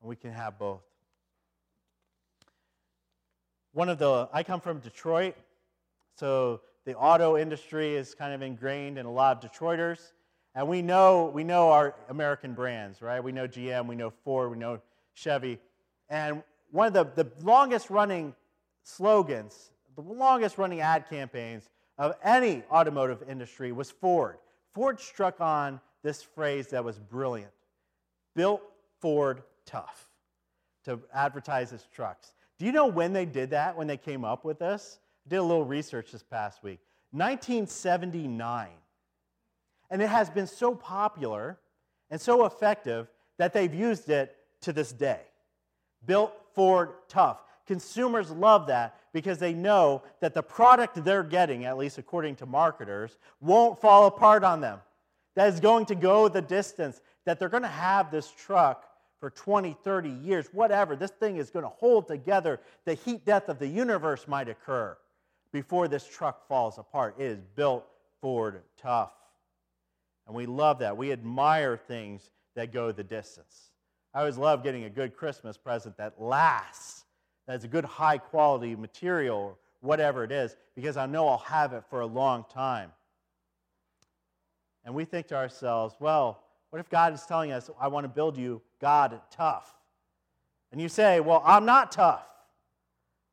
And 0.00 0.08
we 0.08 0.16
can 0.16 0.32
have 0.32 0.58
both. 0.58 0.82
One 3.72 3.88
of 3.88 3.98
the, 3.98 4.28
I 4.32 4.42
come 4.42 4.60
from 4.60 4.80
Detroit, 4.80 5.36
so 6.18 6.62
the 6.84 6.96
auto 6.96 7.36
industry 7.36 7.94
is 7.94 8.14
kind 8.14 8.34
of 8.34 8.42
ingrained 8.42 8.98
in 8.98 9.06
a 9.06 9.12
lot 9.12 9.44
of 9.44 9.50
Detroiters. 9.50 10.12
And 10.56 10.66
we 10.66 10.82
know, 10.82 11.30
we 11.32 11.44
know 11.44 11.70
our 11.70 11.94
American 12.08 12.54
brands, 12.54 13.00
right? 13.00 13.22
We 13.22 13.30
know 13.30 13.46
GM, 13.46 13.86
we 13.86 13.94
know 13.94 14.10
Ford, 14.10 14.50
we 14.50 14.56
know 14.56 14.80
Chevy. 15.14 15.58
And 16.08 16.42
one 16.70 16.88
of 16.88 16.92
the, 16.92 17.24
the 17.24 17.30
longest 17.44 17.90
running 17.90 18.34
slogans, 18.82 19.70
the 19.94 20.02
longest 20.02 20.58
running 20.58 20.80
ad 20.80 21.08
campaigns 21.08 21.68
of 21.98 22.14
any 22.22 22.62
automotive 22.70 23.22
industry 23.28 23.72
was 23.72 23.90
Ford. 23.90 24.36
Ford 24.74 25.00
struck 25.00 25.40
on 25.40 25.80
this 26.02 26.22
phrase 26.22 26.68
that 26.68 26.84
was 26.84 26.98
brilliant 26.98 27.50
built 28.36 28.62
Ford 29.00 29.42
tough 29.64 30.08
to 30.84 31.00
advertise 31.12 31.72
its 31.72 31.88
trucks. 31.92 32.32
Do 32.58 32.66
you 32.66 32.72
know 32.72 32.86
when 32.86 33.12
they 33.12 33.24
did 33.24 33.50
that, 33.50 33.76
when 33.76 33.88
they 33.88 33.96
came 33.96 34.24
up 34.24 34.44
with 34.44 34.60
this? 34.60 35.00
I 35.26 35.30
did 35.30 35.36
a 35.36 35.42
little 35.42 35.64
research 35.64 36.12
this 36.12 36.22
past 36.22 36.62
week. 36.62 36.78
1979. 37.10 38.68
And 39.90 40.02
it 40.02 40.08
has 40.08 40.30
been 40.30 40.46
so 40.46 40.74
popular 40.74 41.58
and 42.10 42.20
so 42.20 42.44
effective 42.44 43.08
that 43.38 43.52
they've 43.52 43.74
used 43.74 44.08
it 44.10 44.36
to 44.62 44.72
this 44.72 44.92
day. 44.92 45.20
Built 46.04 46.32
Ford 46.56 46.94
tough. 47.06 47.42
Consumers 47.66 48.30
love 48.30 48.66
that 48.68 48.98
because 49.12 49.38
they 49.38 49.52
know 49.52 50.02
that 50.20 50.34
the 50.34 50.42
product 50.42 51.04
they're 51.04 51.22
getting, 51.22 51.64
at 51.64 51.76
least 51.76 51.98
according 51.98 52.36
to 52.36 52.46
marketers, 52.46 53.18
won't 53.40 53.80
fall 53.80 54.06
apart 54.06 54.42
on 54.42 54.60
them. 54.60 54.80
That 55.34 55.52
is 55.52 55.60
going 55.60 55.86
to 55.86 55.94
go 55.94 56.28
the 56.28 56.42
distance, 56.42 57.00
that 57.26 57.38
they're 57.38 57.48
going 57.48 57.62
to 57.62 57.68
have 57.68 58.10
this 58.10 58.30
truck 58.30 58.88
for 59.20 59.30
20, 59.30 59.76
30 59.84 60.08
years, 60.08 60.46
whatever. 60.52 60.96
This 60.96 61.10
thing 61.10 61.36
is 61.36 61.50
going 61.50 61.64
to 61.64 61.68
hold 61.68 62.08
together. 62.08 62.60
The 62.84 62.94
heat 62.94 63.24
death 63.24 63.48
of 63.48 63.58
the 63.58 63.66
universe 63.66 64.26
might 64.26 64.48
occur 64.48 64.96
before 65.52 65.88
this 65.88 66.06
truck 66.06 66.46
falls 66.48 66.78
apart. 66.78 67.16
It 67.18 67.26
is 67.26 67.38
built 67.54 67.86
Ford 68.20 68.62
tough. 68.80 69.12
And 70.26 70.34
we 70.34 70.46
love 70.46 70.78
that. 70.80 70.96
We 70.96 71.12
admire 71.12 71.76
things 71.76 72.30
that 72.54 72.72
go 72.72 72.92
the 72.92 73.04
distance. 73.04 73.70
I 74.16 74.20
always 74.20 74.38
love 74.38 74.62
getting 74.62 74.84
a 74.84 74.88
good 74.88 75.14
Christmas 75.14 75.58
present 75.58 75.98
that 75.98 76.18
lasts, 76.18 77.04
that's 77.46 77.66
a 77.66 77.68
good 77.68 77.84
high 77.84 78.16
quality 78.16 78.74
material, 78.74 79.58
whatever 79.82 80.24
it 80.24 80.32
is, 80.32 80.56
because 80.74 80.96
I 80.96 81.04
know 81.04 81.28
I'll 81.28 81.36
have 81.36 81.74
it 81.74 81.84
for 81.90 82.00
a 82.00 82.06
long 82.06 82.46
time. 82.50 82.92
And 84.86 84.94
we 84.94 85.04
think 85.04 85.26
to 85.26 85.34
ourselves, 85.34 85.96
well, 86.00 86.42
what 86.70 86.78
if 86.78 86.88
God 86.88 87.12
is 87.12 87.26
telling 87.26 87.52
us, 87.52 87.68
I 87.78 87.88
want 87.88 88.04
to 88.04 88.08
build 88.08 88.38
you 88.38 88.62
God 88.80 89.20
tough? 89.30 89.74
And 90.72 90.80
you 90.80 90.88
say, 90.88 91.20
well, 91.20 91.42
I'm 91.44 91.66
not 91.66 91.92
tough. 91.92 92.26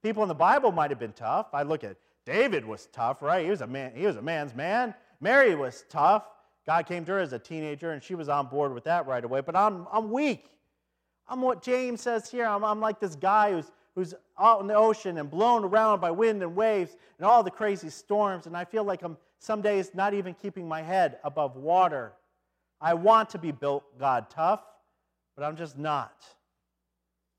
People 0.03 0.21
in 0.23 0.27
the 0.27 0.35
Bible 0.35 0.73
might 0.73 0.91
have 0.91 0.99
been 0.99 1.13
tough. 1.13 1.47
I 1.53 1.63
look 1.63 1.85
at 1.85 1.95
David 2.25 2.65
was 2.65 2.87
tough, 2.87 3.21
right? 3.21 3.45
He 3.45 3.49
was 3.49 3.61
a 3.61 3.67
man, 3.67 3.93
he 3.95 4.05
was 4.05 4.17
a 4.17 4.21
man's 4.21 4.53
man. 4.53 4.93
Mary 5.21 5.55
was 5.55 5.85
tough. 5.89 6.25
God 6.67 6.85
came 6.87 7.05
to 7.05 7.13
her 7.13 7.19
as 7.19 7.31
a 7.31 7.39
teenager 7.39 7.91
and 7.91 8.03
she 8.03 8.15
was 8.15 8.27
on 8.27 8.47
board 8.47 8.73
with 8.73 8.83
that 8.83 9.07
right 9.07 9.23
away. 9.23 9.39
But 9.39 9.55
I'm, 9.55 9.87
I'm 9.89 10.11
weak. 10.11 10.49
I'm 11.27 11.42
what 11.42 11.62
James 11.62 12.01
says 12.01 12.30
here. 12.30 12.46
I'm, 12.46 12.63
I'm 12.63 12.80
like 12.80 13.00
this 13.00 13.15
guy 13.15 13.51
who's, 13.51 13.72
who's 13.96 14.13
out 14.39 14.62
in 14.62 14.68
the 14.68 14.75
ocean 14.75 15.18
and 15.18 15.30
blown 15.30 15.63
around 15.63 16.00
by 16.00 16.12
wind 16.12 16.42
and 16.44 16.56
waves 16.56 16.96
and 17.18 17.25
all 17.25 17.44
the 17.44 17.51
crazy 17.51 17.89
storms. 17.89 18.46
And 18.46 18.56
I 18.56 18.65
feel 18.65 18.84
like 18.84 19.01
I'm 19.03 19.18
some 19.39 19.62
days 19.62 19.92
not 19.94 20.13
even 20.13 20.34
keeping 20.34 20.68
my 20.68 20.82
head 20.82 21.18
above 21.24 21.58
water. 21.58 22.13
I 22.80 22.94
want 22.94 23.30
to 23.32 23.38
be 23.38 23.51
built 23.51 23.84
God 24.00 24.30
tough, 24.30 24.63
but 25.36 25.44
I'm 25.44 25.56
just 25.56 25.77
not. 25.77 26.24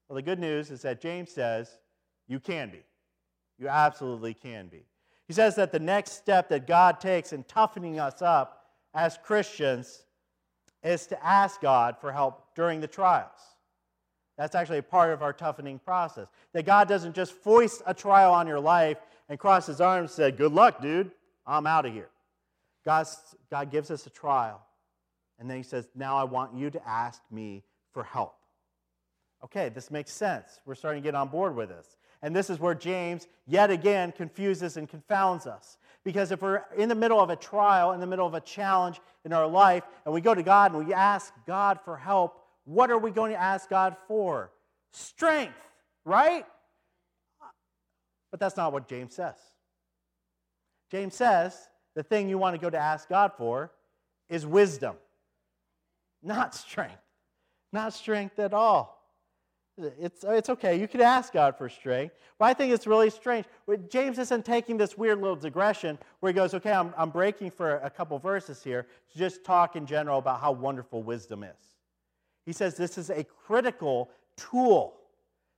Well, 0.09 0.17
the 0.17 0.23
good 0.23 0.39
news 0.39 0.71
is 0.71 0.83
that 0.83 1.01
James 1.01 1.31
says 1.31 1.71
you 2.29 2.41
can 2.41 2.71
be. 2.71 2.83
You 3.59 3.69
absolutely 3.69 4.35
can 4.35 4.69
be. 4.69 4.85
He 5.27 5.33
says 5.33 5.55
that 5.57 5.73
the 5.73 5.79
next 5.79 6.13
step 6.13 6.49
that 6.51 6.67
God 6.67 7.01
takes 7.01 7.33
in 7.33 7.45
toughening 7.45 7.99
us 7.99 8.21
up 8.21 8.67
as 8.93 9.19
Christians 9.23 10.05
is 10.83 11.07
to 11.07 11.27
ask 11.27 11.61
God 11.61 11.97
for 11.99 12.13
help 12.13 12.55
during 12.55 12.81
the 12.81 12.87
trials. 12.87 13.54
That's 14.37 14.55
actually 14.55 14.79
a 14.79 14.83
part 14.83 15.13
of 15.13 15.23
our 15.23 15.33
toughening 15.33 15.79
process. 15.79 16.27
That 16.53 16.67
God 16.67 16.89
doesn't 16.89 17.15
just 17.15 17.33
foist 17.33 17.83
a 17.87 17.95
trial 17.95 18.33
on 18.33 18.47
your 18.47 18.61
life 18.61 18.99
and 19.29 19.39
cross 19.39 19.67
his 19.67 19.81
arms 19.81 20.11
and 20.11 20.17
say, 20.17 20.31
Good 20.31 20.53
luck, 20.53 20.83
dude. 20.83 21.11
I'm 21.47 21.67
out 21.67 21.87
of 21.87 21.93
here. 21.93 22.09
God, 22.85 23.07
God 23.51 23.71
gives 23.71 23.91
us 23.91 24.07
a 24.07 24.11
trial. 24.11 24.61
And 25.39 25.49
then 25.49 25.57
he 25.57 25.63
says, 25.63 25.89
Now 25.95 26.17
I 26.17 26.25
want 26.25 26.55
you 26.55 26.71
to 26.71 26.89
ask 26.89 27.21
me 27.31 27.63
for 27.93 28.03
help. 28.03 28.35
Okay, 29.45 29.69
this 29.69 29.91
makes 29.91 30.11
sense. 30.11 30.61
We're 30.65 30.75
starting 30.75 31.03
to 31.03 31.07
get 31.07 31.15
on 31.15 31.29
board 31.29 31.55
with 31.55 31.69
this. 31.69 31.97
And 32.23 32.35
this 32.35 32.49
is 32.49 32.59
where 32.59 32.75
James, 32.75 33.29
yet 33.47 33.71
again, 33.71 34.11
confuses 34.11 34.79
and 34.79 34.89
confounds 34.89 35.47
us. 35.47 35.77
Because 36.05 36.31
if 36.31 36.41
we're 36.41 36.63
in 36.77 36.89
the 36.89 36.95
middle 36.95 37.21
of 37.21 37.31
a 37.31 37.37
trial, 37.37 37.93
in 37.93 38.01
the 38.01 38.07
middle 38.07 38.27
of 38.27 38.35
a 38.35 38.41
challenge 38.41 39.01
in 39.25 39.33
our 39.33 39.47
life, 39.47 39.85
and 40.05 40.15
we 40.15 40.23
go 40.23 40.35
to 40.35 40.43
God 40.43 40.73
and 40.73 40.87
we 40.87 40.95
ask 40.95 41.33
God 41.47 41.79
for 41.85 41.97
help, 41.97 42.41
what 42.65 42.91
are 42.91 42.99
we 42.99 43.11
going 43.11 43.33
to 43.33 43.41
ask 43.41 43.69
God 43.69 43.97
for? 44.09 44.51
Strength, 44.93 45.55
right? 46.05 46.45
But 48.31 48.41
that's 48.41 48.57
not 48.57 48.73
what 48.73 48.89
James 48.89 49.15
says. 49.15 49.37
James 50.91 51.15
says 51.15 51.57
the 51.95 52.03
thing 52.03 52.29
you 52.29 52.39
want 52.39 52.55
to 52.55 52.61
go 52.61 52.71
to 52.71 52.79
ask 52.79 53.09
God 53.09 53.33
for 53.37 53.71
is 54.29 54.47
wisdom, 54.47 54.97
not 56.23 56.55
strength. 56.55 56.99
Not 57.75 57.93
strength 57.93 58.39
at 58.39 58.55
all. 58.55 59.05
It's, 59.77 60.23
it's 60.23 60.49
okay. 60.49 60.79
You 60.81 60.87
can 60.87 61.01
ask 61.01 61.33
God 61.33 61.59
for 61.59 61.69
strength. 61.69 62.15
But 62.39 62.45
I 62.45 62.55
think 62.55 62.73
it's 62.73 62.87
really 62.87 63.11
strange. 63.11 63.47
James 63.91 64.21
isn't 64.21 64.45
taking 64.45 64.77
this 64.77 64.97
weird 64.97 65.21
little 65.21 65.35
digression 65.35 65.99
where 66.21 66.31
he 66.31 66.37
goes, 66.37 66.55
okay, 66.55 66.71
I'm, 66.71 66.95
I'm 66.97 67.11
breaking 67.11 67.51
for 67.51 67.79
a 67.79 67.91
couple 67.91 68.17
verses 68.21 68.63
here 68.63 68.87
to 69.11 69.19
just 69.19 69.45
talk 69.45 69.75
in 69.75 69.87
general 69.87 70.21
about 70.21 70.41
how 70.41 70.53
wonderful 70.53 71.03
wisdom 71.03 71.43
is. 71.43 71.74
He 72.47 72.53
says 72.53 72.77
this 72.77 72.99
is 72.99 73.11
a 73.11 73.25
critical 73.25 74.11
tool 74.37 74.95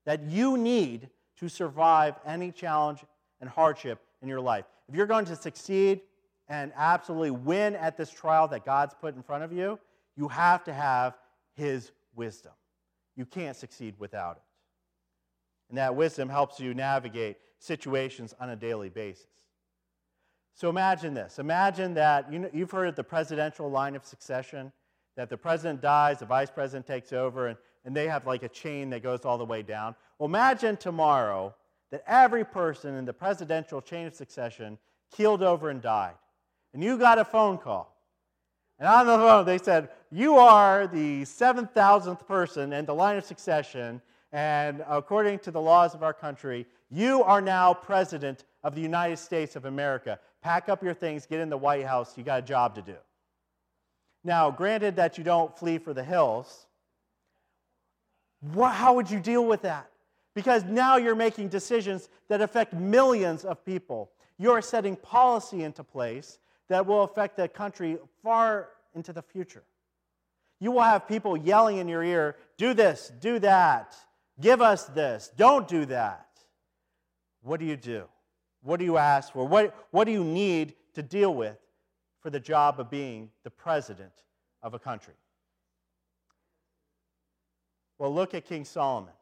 that 0.04 0.22
you 0.24 0.56
need 0.56 1.08
to 1.38 1.48
survive 1.48 2.14
any 2.24 2.52
challenge 2.52 3.04
and 3.40 3.50
hardship 3.50 4.00
in 4.22 4.28
your 4.28 4.40
life. 4.40 4.64
If 4.88 4.94
you're 4.94 5.06
going 5.06 5.24
to 5.26 5.36
succeed 5.36 6.00
and 6.48 6.72
absolutely 6.76 7.32
win 7.32 7.74
at 7.74 7.96
this 7.96 8.10
trial 8.10 8.48
that 8.48 8.64
God's 8.64 8.94
put 8.94 9.16
in 9.16 9.22
front 9.22 9.42
of 9.42 9.52
you, 9.52 9.78
you 10.16 10.28
have 10.28 10.64
to 10.64 10.72
have 10.72 11.16
His 11.54 11.90
wisdom. 12.14 12.52
You 13.16 13.26
can't 13.26 13.56
succeed 13.56 13.94
without 13.98 14.36
it. 14.36 14.42
And 15.68 15.78
that 15.78 15.94
wisdom 15.94 16.28
helps 16.28 16.60
you 16.60 16.74
navigate 16.74 17.38
situations 17.58 18.34
on 18.38 18.50
a 18.50 18.56
daily 18.56 18.88
basis. 18.88 19.26
So 20.54 20.70
imagine 20.70 21.12
this. 21.12 21.38
Imagine 21.38 21.94
that 21.94 22.32
you 22.32 22.38
know, 22.38 22.50
you've 22.52 22.70
heard 22.70 22.88
of 22.88 22.96
the 22.96 23.04
presidential 23.04 23.70
line 23.70 23.96
of 23.96 24.04
succession, 24.04 24.72
that 25.16 25.30
the 25.30 25.36
president 25.36 25.80
dies, 25.80 26.18
the 26.18 26.26
vice 26.26 26.50
president 26.50 26.86
takes 26.86 27.12
over, 27.12 27.48
and, 27.48 27.58
and 27.84 27.96
they 27.96 28.06
have 28.08 28.26
like 28.26 28.42
a 28.42 28.48
chain 28.48 28.90
that 28.90 29.02
goes 29.02 29.24
all 29.24 29.38
the 29.38 29.44
way 29.44 29.62
down. 29.62 29.94
Well, 30.18 30.28
imagine 30.28 30.76
tomorrow 30.76 31.54
that 31.90 32.02
every 32.06 32.44
person 32.44 32.94
in 32.94 33.04
the 33.04 33.12
presidential 33.12 33.80
chain 33.80 34.06
of 34.06 34.14
succession 34.14 34.78
keeled 35.10 35.42
over 35.42 35.70
and 35.70 35.80
died. 35.80 36.14
And 36.74 36.82
you 36.82 36.98
got 36.98 37.18
a 37.18 37.24
phone 37.24 37.58
call 37.58 37.96
and 38.78 38.88
on 38.88 39.06
the 39.06 39.16
phone, 39.16 39.46
they 39.46 39.58
said, 39.58 39.88
You 40.10 40.36
are 40.36 40.86
the 40.86 41.22
7,000th 41.22 42.26
person 42.26 42.72
in 42.72 42.84
the 42.84 42.94
line 42.94 43.16
of 43.16 43.24
succession, 43.24 44.02
and 44.32 44.84
according 44.88 45.38
to 45.40 45.50
the 45.50 45.60
laws 45.60 45.94
of 45.94 46.02
our 46.02 46.12
country, 46.12 46.66
you 46.90 47.22
are 47.22 47.40
now 47.40 47.72
president 47.72 48.44
of 48.62 48.74
the 48.74 48.80
United 48.80 49.16
States 49.16 49.56
of 49.56 49.64
America. 49.64 50.18
Pack 50.42 50.68
up 50.68 50.82
your 50.82 50.94
things, 50.94 51.26
get 51.26 51.40
in 51.40 51.48
the 51.48 51.56
White 51.56 51.86
House, 51.86 52.18
you 52.18 52.24
got 52.24 52.40
a 52.40 52.46
job 52.46 52.74
to 52.74 52.82
do. 52.82 52.96
Now, 54.26 54.50
granted 54.50 54.96
that 54.96 55.18
you 55.18 55.22
don't 55.22 55.56
flee 55.56 55.78
for 55.78 55.94
the 55.94 56.02
hills, 56.02 56.66
how 58.52 58.94
would 58.94 59.08
you 59.08 59.20
deal 59.20 59.46
with 59.46 59.62
that? 59.62 59.88
Because 60.34 60.64
now 60.64 60.96
you're 60.96 61.14
making 61.14 61.46
decisions 61.46 62.08
that 62.26 62.40
affect 62.40 62.74
millions 62.74 63.44
of 63.44 63.64
people. 63.64 64.10
You're 64.36 64.62
setting 64.62 64.96
policy 64.96 65.62
into 65.62 65.84
place 65.84 66.40
that 66.68 66.84
will 66.84 67.04
affect 67.04 67.36
the 67.36 67.46
country 67.46 67.98
far 68.24 68.70
into 68.96 69.12
the 69.12 69.22
future. 69.22 69.62
You 70.58 70.72
will 70.72 70.82
have 70.82 71.06
people 71.06 71.36
yelling 71.36 71.76
in 71.76 71.86
your 71.86 72.02
ear, 72.02 72.34
do 72.58 72.74
this, 72.74 73.12
do 73.20 73.38
that, 73.38 73.94
give 74.40 74.60
us 74.60 74.86
this, 74.86 75.30
don't 75.36 75.68
do 75.68 75.84
that. 75.84 76.26
What 77.42 77.60
do 77.60 77.66
you 77.66 77.76
do? 77.76 78.06
What 78.64 78.80
do 78.80 78.84
you 78.84 78.96
ask 78.96 79.32
for? 79.32 79.46
What, 79.46 79.86
what 79.92 80.04
do 80.04 80.10
you 80.10 80.24
need 80.24 80.74
to 80.94 81.02
deal 81.04 81.32
with 81.32 81.58
for 82.26 82.30
the 82.30 82.40
job 82.40 82.80
of 82.80 82.90
being 82.90 83.30
the 83.44 83.50
president 83.50 84.10
of 84.60 84.74
a 84.74 84.80
country? 84.80 85.14
Well, 88.00 88.12
look 88.12 88.34
at 88.34 88.44
King 88.44 88.64
Solomon. 88.64 89.12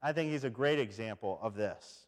I 0.00 0.12
think 0.12 0.30
he's 0.30 0.44
a 0.44 0.48
great 0.48 0.78
example 0.78 1.38
of 1.42 1.54
this. 1.54 2.06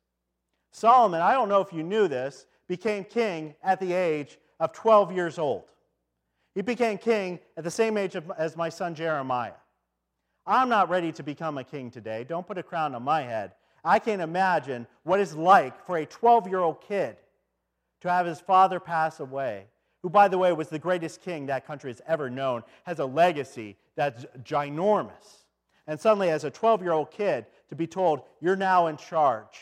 Solomon, 0.73 1.21
I 1.21 1.35
don't 1.35 1.51
know 1.51 1.61
if 1.61 1.71
you 1.71 1.83
knew 1.83 2.09
this, 2.09 2.47
became 2.67 3.05
king 3.05 3.55
at 3.63 3.79
the 3.79 3.93
age 3.93 4.39
of 4.59 4.73
12 4.73 5.13
years 5.13 5.39
old. 5.39 5.65
He 6.55 6.63
became 6.63 6.97
king 6.97 7.39
at 7.59 7.65
the 7.65 7.71
same 7.71 7.99
age 7.99 8.17
as 8.39 8.57
my 8.57 8.71
son 8.71 8.95
Jeremiah. 8.95 9.53
I'm 10.47 10.71
not 10.71 10.89
ready 10.89 11.13
to 11.13 11.23
become 11.23 11.59
a 11.59 11.65
king 11.65 11.91
today. 11.91 12.25
Don't 12.25 12.47
put 12.47 12.57
a 12.57 12.63
crown 12.63 12.95
on 12.95 13.03
my 13.03 13.21
head. 13.21 13.53
I 13.85 13.99
can't 13.99 14.23
imagine 14.23 14.87
what 15.03 15.21
it's 15.21 15.35
like 15.35 15.85
for 15.85 15.99
a 15.99 16.07
12 16.07 16.49
year 16.49 16.61
old 16.61 16.81
kid 16.81 17.19
to 18.01 18.11
have 18.11 18.25
his 18.25 18.41
father 18.41 18.81
pass 18.81 19.21
away, 19.21 19.67
who, 20.03 20.09
by 20.09 20.29
the 20.29 20.39
way, 20.39 20.53
was 20.53 20.69
the 20.69 20.79
greatest 20.79 21.23
king 21.23 21.47
that 21.47 21.67
country 21.67 21.91
has 21.91 22.01
ever 22.07 22.31
known, 22.31 22.63
has 22.85 22.99
a 22.99 23.05
legacy 23.05 23.77
that's 23.97 24.25
ginormous. 24.43 25.45
And 25.87 26.01
suddenly, 26.01 26.31
as 26.31 26.45
a 26.45 26.51
12 26.51 26.83
year 26.83 26.93
old 26.93 27.11
kid, 27.11 27.47
to 27.69 27.75
be 27.75 27.87
told, 27.87 28.23
you're 28.41 28.57
now 28.57 28.87
in 28.87 28.97
charge. 28.97 29.61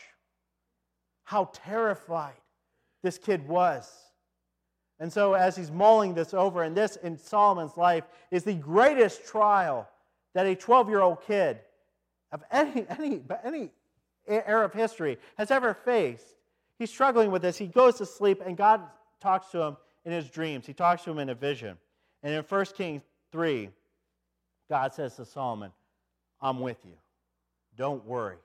How 1.25 1.51
terrified 1.53 2.35
this 3.03 3.19
kid 3.19 3.47
was. 3.47 3.91
And 5.01 5.13
so, 5.13 5.35
as 5.35 5.57
he's 5.57 5.71
mulling 5.71 6.15
this 6.15 6.35
over, 6.35 6.63
and 6.63 6.77
this 6.77 6.97
in 6.97 7.17
Solomon's 7.17 7.77
life 7.77 8.05
is 8.31 8.45
the 8.45 8.55
greatest 8.55 9.25
trial 9.27 9.89
that 10.35 10.47
a 10.47 10.55
12 10.55 10.89
year 10.89 11.01
old 11.01 11.23
kid 11.23 11.59
of 12.33 12.43
any, 12.51 12.85
any, 12.89 13.23
any 13.45 13.71
era 14.27 14.65
of 14.65 14.73
history 14.73 15.19
has 15.37 15.51
ever 15.51 15.75
faced. 15.75 16.35
He's 16.79 16.91
struggling 16.91 17.31
with 17.31 17.43
this. 17.43 17.57
He 17.57 17.67
goes 17.67 17.97
to 17.97 18.07
sleep, 18.07 18.43
and 18.45 18.57
God 18.57 18.83
talks 19.21 19.51
to 19.53 19.63
him 19.63 19.77
in 20.05 20.13
his 20.13 20.31
dreams. 20.31 20.67
He 20.67 20.73
talks 20.73 21.05
to 21.05 21.11
him 21.11 21.19
in 21.19 21.29
a 21.29 21.35
vision. 21.35 21.77
And 22.23 22.35
in 22.35 22.43
1 22.43 22.65
Kings 22.77 23.03
3, 23.33 23.71
God 24.69 24.95
says 24.95 25.17
to 25.17 25.25
Solomon, 25.25 25.73
I'm 26.41 26.61
with 26.61 26.79
you. 26.85 26.95
Don't 27.77 28.05
worry. 28.05 28.37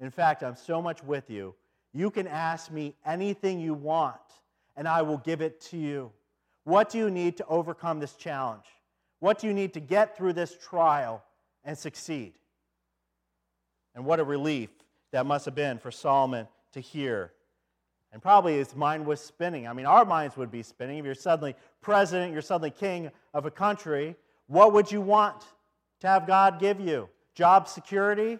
In 0.00 0.10
fact, 0.10 0.42
I'm 0.42 0.56
so 0.56 0.80
much 0.80 1.02
with 1.02 1.28
you. 1.30 1.54
You 1.92 2.10
can 2.10 2.26
ask 2.26 2.70
me 2.70 2.94
anything 3.04 3.60
you 3.60 3.74
want, 3.74 4.20
and 4.76 4.86
I 4.86 5.02
will 5.02 5.18
give 5.18 5.40
it 5.40 5.60
to 5.62 5.76
you. 5.76 6.12
What 6.64 6.90
do 6.90 6.98
you 6.98 7.10
need 7.10 7.36
to 7.38 7.46
overcome 7.46 7.98
this 7.98 8.14
challenge? 8.14 8.64
What 9.20 9.38
do 9.38 9.46
you 9.46 9.54
need 9.54 9.74
to 9.74 9.80
get 9.80 10.16
through 10.16 10.34
this 10.34 10.56
trial 10.56 11.22
and 11.64 11.76
succeed? 11.76 12.34
And 13.94 14.04
what 14.04 14.20
a 14.20 14.24
relief 14.24 14.70
that 15.10 15.26
must 15.26 15.44
have 15.46 15.54
been 15.54 15.78
for 15.78 15.90
Solomon 15.90 16.46
to 16.72 16.80
hear. 16.80 17.32
And 18.12 18.22
probably 18.22 18.56
his 18.56 18.74
mind 18.74 19.04
was 19.04 19.20
spinning. 19.20 19.68
I 19.68 19.72
mean, 19.72 19.86
our 19.86 20.04
minds 20.04 20.36
would 20.36 20.50
be 20.50 20.62
spinning. 20.62 20.98
If 20.98 21.04
you're 21.04 21.14
suddenly 21.14 21.54
president, 21.80 22.32
you're 22.32 22.42
suddenly 22.42 22.70
king 22.70 23.10
of 23.34 23.44
a 23.44 23.50
country, 23.50 24.16
what 24.46 24.72
would 24.72 24.90
you 24.90 25.00
want 25.00 25.44
to 26.00 26.06
have 26.06 26.26
God 26.26 26.58
give 26.58 26.80
you? 26.80 27.08
Job 27.34 27.68
security? 27.68 28.38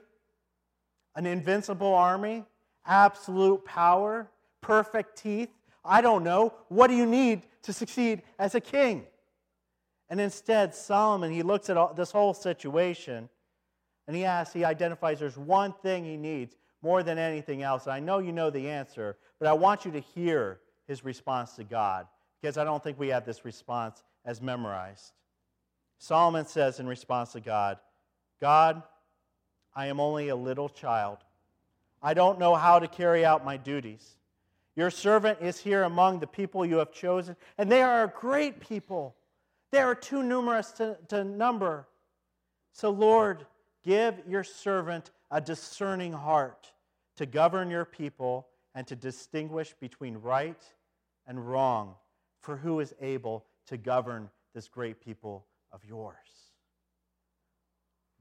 An 1.15 1.27
invincible 1.27 1.95
army? 1.95 2.45
Absolute 2.87 3.65
power? 3.65 4.31
Perfect 4.63 5.19
teeth? 5.19 5.51
I 5.85 6.01
don't 6.01 6.25
know. 6.25 6.55
What 6.69 6.89
do 6.89 6.95
you 6.95 7.07
need 7.07 7.43
to 7.63 7.73
succeed 7.73 8.23
as 8.39 8.55
a 8.55 8.61
king? 8.61 9.05
And 10.09 10.21
instead, 10.21 10.75
Solomon, 10.75 11.31
he 11.31 11.43
looks 11.43 11.69
at 11.69 11.77
all, 11.77 11.93
this 11.93 12.11
whole 12.11 12.33
situation 12.33 13.29
and 14.07 14.17
he 14.17 14.25
asks, 14.25 14.55
he 14.55 14.65
identifies 14.65 15.21
there's 15.21 15.37
one 15.37 15.75
thing 15.83 16.05
he 16.05 16.17
needs 16.17 16.57
more 16.83 17.03
than 17.03 17.19
anything 17.19 17.63
else. 17.63 17.87
I 17.87 18.01
know 18.01 18.19
you 18.19 18.33
know 18.33 18.51
the 18.51 18.69
answer, 18.69 19.17
but 19.39 19.49
I 19.49 19.53
want 19.53 19.85
you 19.85 19.93
to 19.93 20.01
hear 20.01 20.61
his 20.87 21.05
response 21.05 21.53
to 21.55 21.65
God 21.65 22.07
because 22.41 22.57
I 22.57 22.65
don't 22.65 22.83
think 22.83 22.99
we 22.99 23.09
have 23.09 23.25
this 23.25 23.45
response 23.45 24.03
as 24.25 24.41
memorized. 24.41 25.13
Solomon 25.99 26.47
says 26.47 26.81
in 26.81 26.87
response 26.87 27.33
to 27.33 27.41
God, 27.41 27.79
God, 28.41 28.83
I 29.75 29.87
am 29.87 30.01
only 30.01 30.29
a 30.29 30.37
little 30.37 30.69
child. 30.69 31.19
I 32.03 32.15
don't 32.15 32.39
know 32.39 32.55
how 32.55 32.79
to 32.79 32.87
carry 32.87 33.25
out 33.25 33.45
my 33.45 33.57
duties. 33.57 34.17
Your 34.77 34.91
servant 34.91 35.41
is 35.41 35.59
here 35.59 35.83
among 35.83 36.21
the 36.21 36.27
people 36.29 36.65
you 36.65 36.77
have 36.77 36.93
chosen, 36.93 37.35
and 37.59 37.71
they 37.71 37.83
are 37.83 38.05
a 38.05 38.09
great 38.09 38.61
people. 38.61 39.17
They 39.73 39.81
are 39.81 39.95
too 39.95 40.23
numerous 40.23 40.71
to, 40.73 40.97
to 41.09 41.25
number. 41.25 41.89
So, 42.73 42.91
Lord, 42.91 43.45
give 43.85 44.15
your 44.29 44.45
servant 44.45 45.11
a 45.31 45.41
discerning 45.41 46.13
heart 46.13 46.73
to 47.17 47.27
govern 47.27 47.71
your 47.71 47.85
people 47.85 48.49
and 48.75 48.87
to 48.87 48.97
distinguish 48.97 49.75
between 49.81 50.17
right 50.19 50.63
and 51.27 51.49
wrong, 51.49 51.95
for 52.41 52.57
who 52.57 52.81
is 52.81 52.95
able 53.01 53.45
to 53.67 53.77
govern 53.77 54.31
this 54.55 54.69
great 54.69 55.01
people 55.01 55.47
of 55.73 55.85
yours? 55.85 56.17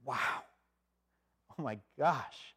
Wow. 0.04 0.16
Oh 1.60 1.64
my 1.64 1.78
gosh. 1.98 2.54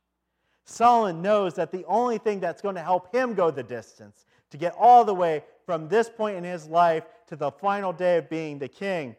Solomon 0.65 1.23
knows 1.23 1.55
that 1.55 1.71
the 1.71 1.83
only 1.85 2.19
thing 2.19 2.39
that's 2.39 2.61
going 2.61 2.75
to 2.75 2.83
help 2.83 3.11
him 3.11 3.33
go 3.33 3.49
the 3.49 3.63
distance, 3.63 4.27
to 4.51 4.57
get 4.57 4.75
all 4.77 5.03
the 5.03 5.13
way 5.13 5.43
from 5.65 5.87
this 5.87 6.09
point 6.09 6.37
in 6.37 6.43
his 6.43 6.67
life 6.67 7.03
to 7.27 7.35
the 7.35 7.49
final 7.51 7.93
day 7.93 8.17
of 8.17 8.29
being 8.29 8.59
the 8.59 8.67
king, 8.67 9.15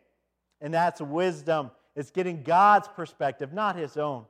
and 0.60 0.72
that's 0.72 1.00
wisdom, 1.00 1.70
is 1.96 2.10
getting 2.10 2.42
God's 2.42 2.86
perspective, 2.86 3.52
not 3.52 3.74
his 3.74 3.96
own, 3.96 4.24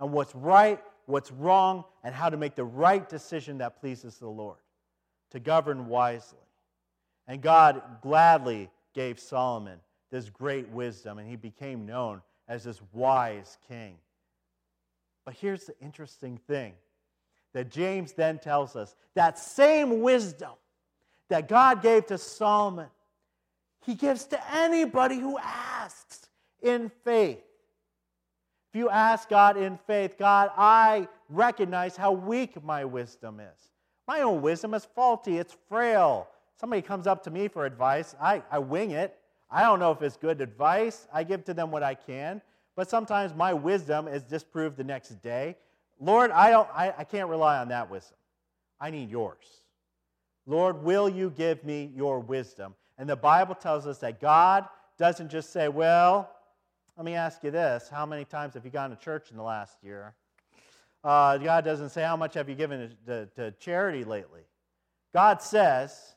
on 0.00 0.12
what's 0.12 0.34
right, 0.34 0.80
what's 1.06 1.32
wrong, 1.32 1.84
and 2.04 2.14
how 2.14 2.28
to 2.28 2.36
make 2.36 2.54
the 2.54 2.64
right 2.64 3.08
decision 3.08 3.58
that 3.58 3.80
pleases 3.80 4.16
the 4.18 4.28
Lord, 4.28 4.58
to 5.30 5.40
govern 5.40 5.88
wisely. 5.88 6.38
And 7.26 7.42
God 7.42 7.82
gladly 8.02 8.70
gave 8.94 9.18
Solomon 9.18 9.80
this 10.10 10.30
great 10.30 10.68
wisdom, 10.68 11.18
and 11.18 11.28
he 11.28 11.36
became 11.36 11.84
known 11.84 12.22
as 12.48 12.64
this 12.64 12.80
wise 12.92 13.58
king. 13.68 13.96
But 15.24 15.34
here's 15.34 15.64
the 15.64 15.74
interesting 15.82 16.38
thing 16.46 16.72
that 17.52 17.70
James 17.70 18.12
then 18.12 18.38
tells 18.38 18.76
us 18.76 18.94
that 19.14 19.38
same 19.38 20.00
wisdom 20.00 20.52
that 21.28 21.48
God 21.48 21.82
gave 21.82 22.06
to 22.06 22.16
Solomon, 22.16 22.88
he 23.84 23.94
gives 23.94 24.24
to 24.26 24.54
anybody 24.54 25.18
who 25.18 25.38
asks 25.38 26.28
in 26.62 26.90
faith. 27.04 27.42
You 28.78 28.88
ask 28.90 29.28
God 29.28 29.56
in 29.56 29.76
faith, 29.88 30.16
God, 30.16 30.52
I 30.56 31.08
recognize 31.28 31.96
how 31.96 32.12
weak 32.12 32.62
my 32.62 32.84
wisdom 32.84 33.40
is. 33.40 33.72
My 34.06 34.20
own 34.20 34.40
wisdom 34.40 34.72
is 34.72 34.84
faulty, 34.84 35.38
it's 35.38 35.56
frail. 35.68 36.28
Somebody 36.60 36.82
comes 36.82 37.08
up 37.08 37.24
to 37.24 37.30
me 37.32 37.48
for 37.48 37.66
advice, 37.66 38.14
I, 38.22 38.40
I 38.52 38.60
wing 38.60 38.92
it. 38.92 39.18
I 39.50 39.62
don't 39.62 39.80
know 39.80 39.90
if 39.90 40.00
it's 40.00 40.16
good 40.16 40.40
advice. 40.40 41.08
I 41.12 41.24
give 41.24 41.44
to 41.46 41.54
them 41.54 41.72
what 41.72 41.82
I 41.82 41.94
can. 41.94 42.40
But 42.76 42.88
sometimes 42.88 43.34
my 43.34 43.52
wisdom 43.52 44.06
is 44.06 44.22
disproved 44.22 44.76
the 44.76 44.84
next 44.84 45.08
day. 45.22 45.56
Lord, 45.98 46.30
I, 46.30 46.50
don't, 46.50 46.68
I, 46.72 46.94
I 46.98 47.02
can't 47.02 47.28
rely 47.28 47.58
on 47.58 47.66
that 47.70 47.90
wisdom. 47.90 48.16
I 48.80 48.90
need 48.90 49.10
yours. 49.10 49.62
Lord, 50.46 50.84
will 50.84 51.08
you 51.08 51.30
give 51.30 51.64
me 51.64 51.90
your 51.96 52.20
wisdom? 52.20 52.76
And 52.96 53.08
the 53.08 53.16
Bible 53.16 53.56
tells 53.56 53.88
us 53.88 53.98
that 53.98 54.20
God 54.20 54.66
doesn't 55.00 55.30
just 55.32 55.52
say, 55.52 55.66
well, 55.66 56.30
let 56.98 57.04
me 57.04 57.14
ask 57.14 57.44
you 57.44 57.52
this 57.52 57.88
how 57.88 58.04
many 58.04 58.24
times 58.24 58.54
have 58.54 58.64
you 58.64 58.72
gone 58.72 58.90
to 58.90 58.96
church 58.96 59.30
in 59.30 59.36
the 59.36 59.42
last 59.42 59.78
year? 59.84 60.14
Uh, 61.04 61.38
God 61.38 61.64
doesn't 61.64 61.90
say, 61.90 62.02
how 62.02 62.16
much 62.16 62.34
have 62.34 62.48
you 62.48 62.56
given 62.56 62.90
to, 63.06 63.26
to, 63.26 63.26
to 63.36 63.50
charity 63.52 64.02
lately? 64.02 64.40
God 65.14 65.40
says, 65.40 66.16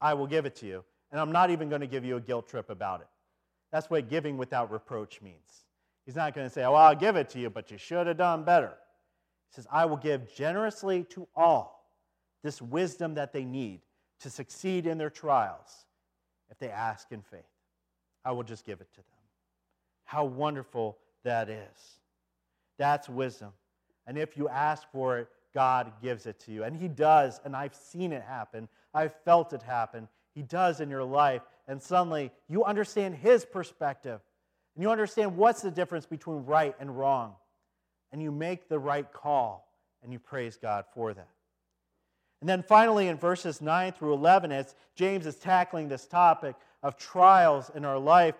I 0.00 0.14
will 0.14 0.26
give 0.26 0.46
it 0.46 0.56
to 0.56 0.66
you 0.66 0.84
and 1.12 1.20
I'm 1.20 1.32
not 1.32 1.50
even 1.50 1.68
going 1.68 1.82
to 1.82 1.86
give 1.86 2.02
you 2.02 2.16
a 2.16 2.20
guilt 2.20 2.48
trip 2.48 2.70
about 2.70 3.02
it. 3.02 3.08
That's 3.72 3.90
what 3.90 4.08
giving 4.08 4.38
without 4.38 4.72
reproach 4.72 5.20
means. 5.20 5.66
He's 6.06 6.16
not 6.16 6.34
going 6.34 6.46
to 6.46 6.52
say, 6.52 6.62
Well, 6.62 6.76
I'll 6.76 6.96
give 6.96 7.16
it 7.16 7.28
to 7.30 7.38
you, 7.38 7.50
but 7.50 7.70
you 7.70 7.76
should 7.76 8.06
have 8.06 8.16
done 8.16 8.42
better. 8.42 8.72
He 9.50 9.54
says, 9.56 9.66
I 9.70 9.84
will 9.84 9.98
give 9.98 10.34
generously 10.34 11.04
to 11.10 11.28
all 11.36 11.86
this 12.42 12.62
wisdom 12.62 13.14
that 13.14 13.34
they 13.34 13.44
need 13.44 13.82
to 14.20 14.30
succeed 14.30 14.86
in 14.86 14.96
their 14.96 15.10
trials 15.10 15.84
if 16.50 16.58
they 16.58 16.70
ask 16.70 17.12
in 17.12 17.20
faith. 17.20 17.40
I 18.24 18.32
will 18.32 18.44
just 18.44 18.64
give 18.64 18.80
it 18.80 18.88
to 18.94 18.96
them. 18.96 19.11
How 20.12 20.24
wonderful 20.24 20.98
that 21.24 21.48
is. 21.48 21.98
That's 22.76 23.08
wisdom. 23.08 23.48
And 24.06 24.18
if 24.18 24.36
you 24.36 24.46
ask 24.46 24.86
for 24.92 25.18
it, 25.18 25.28
God 25.54 25.90
gives 26.02 26.26
it 26.26 26.38
to 26.40 26.52
you. 26.52 26.64
And 26.64 26.76
He 26.76 26.86
does, 26.86 27.40
and 27.46 27.56
I've 27.56 27.74
seen 27.74 28.12
it 28.12 28.22
happen. 28.22 28.68
I've 28.92 29.14
felt 29.24 29.54
it 29.54 29.62
happen. 29.62 30.06
He 30.34 30.42
does 30.42 30.82
in 30.82 30.90
your 30.90 31.02
life. 31.02 31.40
And 31.66 31.82
suddenly 31.82 32.30
you 32.46 32.62
understand 32.62 33.14
His 33.14 33.46
perspective. 33.46 34.20
And 34.76 34.82
you 34.82 34.90
understand 34.90 35.34
what's 35.34 35.62
the 35.62 35.70
difference 35.70 36.04
between 36.04 36.44
right 36.44 36.74
and 36.78 36.94
wrong. 36.94 37.32
And 38.12 38.20
you 38.20 38.30
make 38.30 38.68
the 38.68 38.78
right 38.78 39.10
call. 39.10 39.66
And 40.02 40.12
you 40.12 40.18
praise 40.18 40.58
God 40.58 40.84
for 40.92 41.14
that. 41.14 41.30
And 42.42 42.48
then 42.50 42.62
finally, 42.62 43.08
in 43.08 43.16
verses 43.16 43.62
9 43.62 43.92
through 43.92 44.12
11, 44.12 44.52
as 44.52 44.74
James 44.94 45.24
is 45.24 45.36
tackling 45.36 45.88
this 45.88 46.04
topic 46.04 46.54
of 46.82 46.98
trials 46.98 47.70
in 47.74 47.86
our 47.86 47.98
life, 47.98 48.34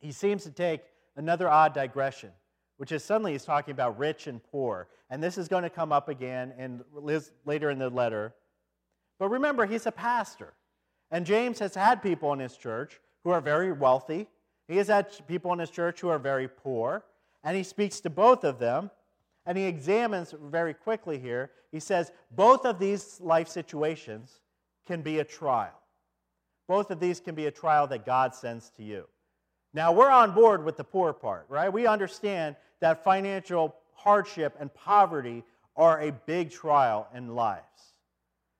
he 0.00 0.12
seems 0.12 0.42
to 0.44 0.50
take 0.50 0.80
another 1.16 1.48
odd 1.48 1.74
digression, 1.74 2.30
which 2.78 2.92
is 2.92 3.04
suddenly 3.04 3.32
he's 3.32 3.44
talking 3.44 3.72
about 3.72 3.98
rich 3.98 4.26
and 4.26 4.42
poor. 4.50 4.88
And 5.10 5.22
this 5.22 5.38
is 5.38 5.48
going 5.48 5.62
to 5.64 5.70
come 5.70 5.92
up 5.92 6.08
again 6.08 6.52
in, 6.58 6.82
later 7.44 7.70
in 7.70 7.78
the 7.78 7.90
letter. 7.90 8.34
But 9.18 9.28
remember, 9.28 9.66
he's 9.66 9.86
a 9.86 9.92
pastor. 9.92 10.54
And 11.10 11.26
James 11.26 11.58
has 11.58 11.74
had 11.74 12.02
people 12.02 12.32
in 12.32 12.38
his 12.38 12.56
church 12.56 13.00
who 13.24 13.30
are 13.30 13.40
very 13.40 13.72
wealthy. 13.72 14.28
He 14.68 14.76
has 14.76 14.88
had 14.88 15.08
people 15.26 15.52
in 15.52 15.58
his 15.58 15.70
church 15.70 16.00
who 16.00 16.08
are 16.08 16.18
very 16.18 16.48
poor. 16.48 17.04
And 17.42 17.56
he 17.56 17.62
speaks 17.62 18.00
to 18.00 18.10
both 18.10 18.44
of 18.44 18.58
them. 18.58 18.90
And 19.44 19.58
he 19.58 19.64
examines 19.64 20.34
very 20.40 20.74
quickly 20.74 21.18
here. 21.18 21.50
He 21.72 21.80
says, 21.80 22.12
both 22.30 22.64
of 22.64 22.78
these 22.78 23.20
life 23.20 23.48
situations 23.48 24.40
can 24.86 25.02
be 25.02 25.18
a 25.18 25.24
trial. 25.24 25.78
Both 26.68 26.90
of 26.90 27.00
these 27.00 27.20
can 27.20 27.34
be 27.34 27.46
a 27.46 27.50
trial 27.50 27.86
that 27.88 28.06
God 28.06 28.34
sends 28.34 28.70
to 28.76 28.84
you. 28.84 29.06
Now, 29.72 29.92
we're 29.92 30.10
on 30.10 30.32
board 30.32 30.64
with 30.64 30.76
the 30.76 30.84
poor 30.84 31.12
part, 31.12 31.46
right? 31.48 31.72
We 31.72 31.86
understand 31.86 32.56
that 32.80 33.04
financial 33.04 33.74
hardship 33.94 34.56
and 34.58 34.72
poverty 34.74 35.44
are 35.76 36.00
a 36.00 36.12
big 36.12 36.50
trial 36.50 37.06
in 37.14 37.34
lives. 37.34 37.64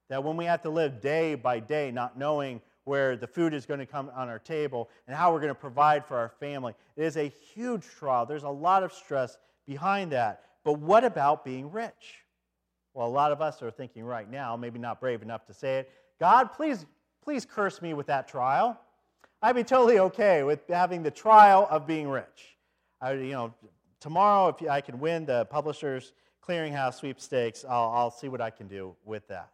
That 0.08 0.22
when 0.22 0.36
we 0.36 0.44
have 0.44 0.62
to 0.62 0.70
live 0.70 1.00
day 1.00 1.34
by 1.34 1.60
day, 1.60 1.90
not 1.90 2.18
knowing 2.18 2.60
where 2.84 3.16
the 3.16 3.26
food 3.26 3.54
is 3.54 3.66
going 3.66 3.80
to 3.80 3.86
come 3.86 4.10
on 4.14 4.28
our 4.28 4.38
table 4.38 4.88
and 5.06 5.16
how 5.16 5.32
we're 5.32 5.40
going 5.40 5.48
to 5.48 5.54
provide 5.54 6.04
for 6.04 6.16
our 6.16 6.28
family, 6.28 6.74
it 6.96 7.04
is 7.04 7.16
a 7.16 7.28
huge 7.54 7.84
trial. 7.86 8.26
There's 8.26 8.44
a 8.44 8.48
lot 8.48 8.82
of 8.82 8.92
stress 8.92 9.38
behind 9.66 10.12
that. 10.12 10.42
But 10.64 10.78
what 10.78 11.04
about 11.04 11.44
being 11.44 11.70
rich? 11.70 12.24
Well, 12.94 13.06
a 13.06 13.08
lot 13.08 13.32
of 13.32 13.40
us 13.40 13.62
are 13.62 13.70
thinking 13.70 14.04
right 14.04 14.28
now, 14.28 14.56
maybe 14.56 14.78
not 14.78 15.00
brave 15.00 15.22
enough 15.22 15.46
to 15.46 15.54
say 15.54 15.78
it, 15.78 15.90
God, 16.18 16.52
please, 16.52 16.84
please 17.22 17.46
curse 17.46 17.80
me 17.80 17.94
with 17.94 18.06
that 18.06 18.28
trial. 18.28 18.78
I'd 19.42 19.56
be 19.56 19.64
totally 19.64 19.98
okay 19.98 20.42
with 20.42 20.60
having 20.68 21.02
the 21.02 21.10
trial 21.10 21.66
of 21.70 21.86
being 21.86 22.08
rich. 22.08 22.56
I, 23.00 23.12
you 23.12 23.32
know, 23.32 23.54
tomorrow, 23.98 24.48
if 24.48 24.68
I 24.68 24.80
can 24.80 25.00
win 25.00 25.24
the 25.24 25.46
Publishers 25.46 26.12
Clearinghouse 26.46 26.94
sweepstakes, 26.94 27.64
I'll, 27.68 27.90
I'll 27.90 28.10
see 28.10 28.28
what 28.28 28.40
I 28.40 28.50
can 28.50 28.68
do 28.68 28.94
with 29.04 29.26
that. 29.28 29.50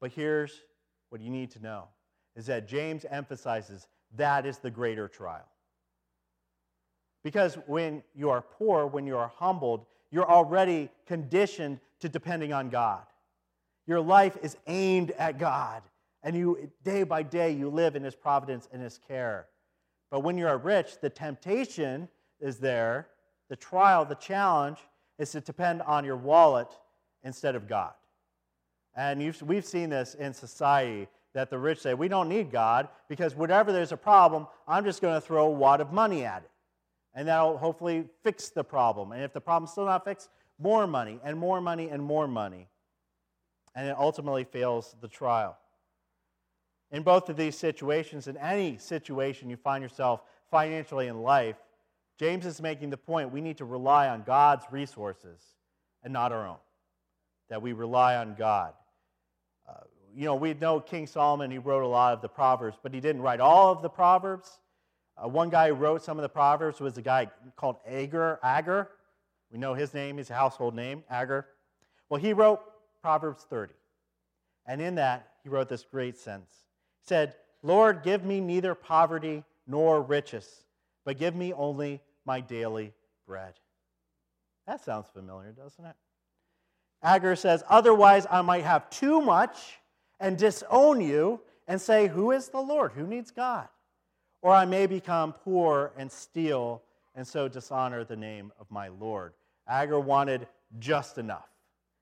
But 0.00 0.10
here's 0.12 0.60
what 1.10 1.20
you 1.20 1.30
need 1.30 1.50
to 1.52 1.60
know 1.60 1.84
is 2.34 2.46
that 2.46 2.66
James 2.66 3.06
emphasizes 3.08 3.86
that 4.16 4.44
is 4.44 4.58
the 4.58 4.70
greater 4.70 5.06
trial. 5.06 5.48
Because 7.22 7.54
when 7.66 8.02
you 8.14 8.28
are 8.30 8.42
poor, 8.42 8.86
when 8.86 9.06
you 9.06 9.16
are 9.16 9.30
humbled, 9.36 9.86
you're 10.10 10.28
already 10.28 10.90
conditioned 11.06 11.78
to 12.00 12.08
depending 12.08 12.52
on 12.52 12.70
God. 12.70 13.02
Your 13.86 14.00
life 14.00 14.36
is 14.42 14.56
aimed 14.66 15.12
at 15.12 15.38
God, 15.38 15.82
and 16.24 16.34
you 16.34 16.70
day 16.82 17.04
by 17.04 17.22
day 17.22 17.52
you 17.52 17.68
live 17.68 17.94
in 17.94 18.02
His 18.02 18.16
providence 18.16 18.68
and 18.72 18.82
His 18.82 18.98
care. 18.98 19.46
But 20.10 20.20
when 20.20 20.36
you 20.36 20.48
are 20.48 20.58
rich, 20.58 20.96
the 21.00 21.10
temptation 21.10 22.08
is 22.40 22.58
there, 22.58 23.08
the 23.48 23.56
trial, 23.56 24.04
the 24.04 24.14
challenge 24.16 24.78
is 25.18 25.30
to 25.32 25.40
depend 25.40 25.82
on 25.82 26.04
your 26.04 26.16
wallet 26.16 26.68
instead 27.22 27.54
of 27.54 27.68
God. 27.68 27.92
And 28.96 29.34
we've 29.42 29.64
seen 29.64 29.90
this 29.90 30.14
in 30.14 30.32
society 30.32 31.08
that 31.34 31.50
the 31.50 31.58
rich 31.58 31.80
say, 31.80 31.94
we 31.94 32.08
don't 32.08 32.28
need 32.28 32.50
God 32.50 32.88
because 33.08 33.34
whenever 33.34 33.72
there's 33.72 33.92
a 33.92 33.96
problem, 33.96 34.46
I'm 34.66 34.84
just 34.84 35.02
going 35.02 35.14
to 35.14 35.20
throw 35.20 35.46
a 35.46 35.50
wad 35.50 35.80
of 35.80 35.92
money 35.92 36.24
at 36.24 36.42
it. 36.42 36.50
And 37.14 37.28
that'll 37.28 37.58
hopefully 37.58 38.04
fix 38.22 38.48
the 38.48 38.64
problem. 38.64 39.12
And 39.12 39.22
if 39.22 39.32
the 39.32 39.40
problem's 39.40 39.72
still 39.72 39.86
not 39.86 40.04
fixed, 40.04 40.30
more 40.58 40.86
money 40.86 41.20
and 41.24 41.36
more 41.38 41.60
money 41.60 41.88
and 41.88 42.02
more 42.02 42.26
money. 42.28 42.68
And 43.74 43.88
it 43.88 43.96
ultimately 43.98 44.44
fails 44.44 44.94
the 45.00 45.08
trial. 45.08 45.56
In 46.94 47.02
both 47.02 47.28
of 47.28 47.36
these 47.36 47.58
situations, 47.58 48.28
in 48.28 48.36
any 48.36 48.78
situation 48.78 49.50
you 49.50 49.56
find 49.56 49.82
yourself 49.82 50.20
financially 50.48 51.08
in 51.08 51.22
life, 51.22 51.56
James 52.20 52.46
is 52.46 52.62
making 52.62 52.90
the 52.90 52.96
point 52.96 53.32
we 53.32 53.40
need 53.40 53.58
to 53.58 53.64
rely 53.64 54.08
on 54.08 54.22
God's 54.22 54.64
resources 54.70 55.40
and 56.04 56.12
not 56.12 56.30
our 56.30 56.46
own. 56.46 56.58
That 57.48 57.60
we 57.60 57.72
rely 57.72 58.14
on 58.14 58.36
God. 58.38 58.74
Uh, 59.68 59.72
you 60.14 60.24
know, 60.24 60.36
we 60.36 60.54
know 60.54 60.78
King 60.78 61.08
Solomon, 61.08 61.50
he 61.50 61.58
wrote 61.58 61.82
a 61.82 61.88
lot 61.88 62.14
of 62.14 62.22
the 62.22 62.28
Proverbs, 62.28 62.78
but 62.80 62.94
he 62.94 63.00
didn't 63.00 63.22
write 63.22 63.40
all 63.40 63.72
of 63.72 63.82
the 63.82 63.90
Proverbs. 63.90 64.60
Uh, 65.16 65.26
one 65.26 65.50
guy 65.50 65.70
who 65.70 65.74
wrote 65.74 66.00
some 66.00 66.16
of 66.16 66.22
the 66.22 66.28
Proverbs 66.28 66.78
was 66.78 66.96
a 66.96 67.02
guy 67.02 67.26
called 67.56 67.78
Agur. 67.88 68.38
Agur. 68.40 68.88
We 69.50 69.58
know 69.58 69.74
his 69.74 69.94
name, 69.94 70.18
he's 70.18 70.30
a 70.30 70.34
household 70.34 70.76
name, 70.76 71.02
Agur. 71.10 71.44
Well, 72.08 72.20
he 72.20 72.32
wrote 72.32 72.60
Proverbs 73.02 73.42
30. 73.50 73.74
And 74.64 74.80
in 74.80 74.94
that, 74.94 75.30
he 75.42 75.48
wrote 75.48 75.68
this 75.68 75.84
great 75.84 76.16
sentence. 76.16 76.63
Said, 77.06 77.34
Lord, 77.62 78.02
give 78.02 78.24
me 78.24 78.40
neither 78.40 78.74
poverty 78.74 79.44
nor 79.66 80.02
riches, 80.02 80.64
but 81.04 81.18
give 81.18 81.34
me 81.34 81.52
only 81.52 82.00
my 82.24 82.40
daily 82.40 82.92
bread. 83.26 83.54
That 84.66 84.82
sounds 84.84 85.06
familiar, 85.12 85.52
doesn't 85.52 85.84
it? 85.84 85.96
Agur 87.02 87.36
says, 87.36 87.62
Otherwise, 87.68 88.26
I 88.30 88.40
might 88.42 88.64
have 88.64 88.88
too 88.90 89.20
much 89.20 89.78
and 90.20 90.38
disown 90.38 91.00
you 91.00 91.40
and 91.68 91.80
say, 91.80 92.08
Who 92.08 92.30
is 92.30 92.48
the 92.48 92.60
Lord? 92.60 92.92
Who 92.92 93.06
needs 93.06 93.30
God? 93.30 93.68
Or 94.40 94.52
I 94.52 94.64
may 94.64 94.86
become 94.86 95.32
poor 95.32 95.92
and 95.96 96.10
steal 96.10 96.82
and 97.14 97.26
so 97.26 97.48
dishonor 97.48 98.04
the 98.04 98.16
name 98.16 98.52
of 98.58 98.70
my 98.70 98.88
Lord. 98.88 99.32
Agur 99.68 100.00
wanted 100.00 100.46
just 100.78 101.18
enough. 101.18 101.48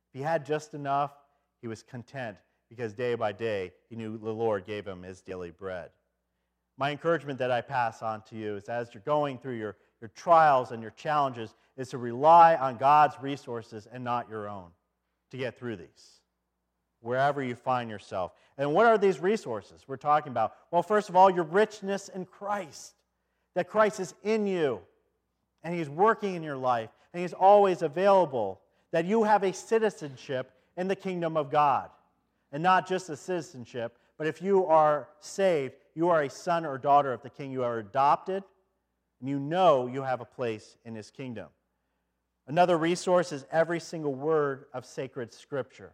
If 0.09 0.19
he 0.19 0.23
had 0.25 0.47
just 0.47 0.75
enough, 0.75 1.13
he 1.61 1.69
was 1.69 1.83
content 1.83 2.37
because 2.73 2.95
day 2.95 3.15
by 3.15 3.33
day 3.33 3.71
he 3.91 3.97
knew 3.97 4.17
the 4.17 4.33
Lord 4.33 4.65
gave 4.65 4.87
him 4.87 5.03
his 5.03 5.21
daily 5.21 5.51
bread. 5.51 5.91
My 6.79 6.91
encouragement 6.91 7.39
that 7.39 7.51
I 7.51 7.61
pass 7.61 8.01
on 8.01 8.23
to 8.31 8.35
you 8.37 8.57
is 8.57 8.65
as 8.71 8.95
you're 8.95 9.03
going 9.05 9.37
through 9.37 9.59
your, 9.59 9.77
your 10.01 10.09
trials 10.17 10.73
and 10.73 10.81
your 10.81 10.93
challenges, 10.93 11.55
is 11.77 11.91
to 11.91 11.99
rely 11.99 12.57
on 12.57 12.79
God's 12.79 13.15
resources 13.21 13.87
and 13.93 14.03
not 14.03 14.31
your 14.31 14.49
own 14.49 14.71
to 15.33 15.37
get 15.37 15.59
through 15.59 15.77
these 15.77 16.21
wherever 17.01 17.43
you 17.43 17.55
find 17.55 17.91
yourself. 17.91 18.33
And 18.57 18.73
what 18.73 18.87
are 18.87 18.97
these 18.97 19.21
resources 19.21 19.83
we're 19.87 19.97
talking 19.97 20.31
about? 20.31 20.55
Well, 20.71 20.83
first 20.83 21.09
of 21.11 21.17
all, 21.17 21.29
your 21.29 21.45
richness 21.45 22.09
in 22.09 22.25
Christ, 22.25 22.95
that 23.55 23.69
Christ 23.69 24.01
is 24.01 24.15
in 24.23 24.47
you 24.47 24.81
and 25.63 25.75
He's 25.75 25.91
working 25.91 26.37
in 26.37 26.43
your 26.43 26.57
life 26.57 26.89
and 27.13 27.21
He's 27.21 27.35
always 27.35 27.83
available, 27.83 28.61
that 28.93 29.05
you 29.05 29.25
have 29.25 29.43
a 29.43 29.53
citizenship 29.53 30.53
in 30.77 30.89
the 30.89 30.97
kingdom 30.97 31.37
of 31.37 31.51
God. 31.51 31.91
And 32.53 32.63
not 32.63 32.87
just 32.87 33.09
a 33.09 33.17
citizenship, 33.17 33.99
but 34.19 34.27
if 34.27 34.43
you 34.43 34.67
are 34.67 35.09
saved, 35.21 35.75
you 35.95 36.09
are 36.11 36.23
a 36.23 36.31
son 36.31 36.65
or 36.65 36.79
daughter 36.79 37.13
of 37.13 37.23
the 37.23 37.31
king. 37.31 37.51
You 37.51 37.65
are 37.65 37.79
adopted, 37.79 38.45
and 39.21 39.29
you 39.29 39.39
know 39.39 39.87
you 39.87 40.03
have 40.03 40.21
a 40.21 40.27
place 40.27 40.77
in 40.85 40.95
his 40.95 41.11
kingdom. 41.11 41.49
Another 42.47 42.77
resource 42.77 43.33
is 43.33 43.47
every 43.51 43.81
single 43.81 44.15
word 44.15 44.67
of 44.75 44.85
sacred 44.85 45.33
scripture 45.33 45.93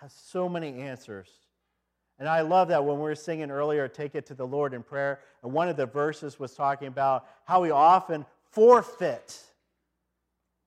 has 0.00 0.12
so 0.12 0.48
many 0.48 0.80
answers. 0.80 1.28
And 2.18 2.28
I 2.28 2.40
love 2.42 2.68
that 2.68 2.84
when 2.84 2.96
we 2.96 3.02
were 3.02 3.14
singing 3.14 3.50
earlier, 3.50 3.88
Take 3.88 4.14
It 4.14 4.26
to 4.26 4.34
the 4.34 4.46
Lord 4.46 4.72
in 4.72 4.82
Prayer, 4.82 5.20
and 5.42 5.52
one 5.52 5.68
of 5.68 5.76
the 5.76 5.86
verses 5.86 6.38
was 6.38 6.54
talking 6.54 6.88
about 6.88 7.26
how 7.44 7.62
we 7.62 7.70
often 7.70 8.24
forfeit 8.52 9.42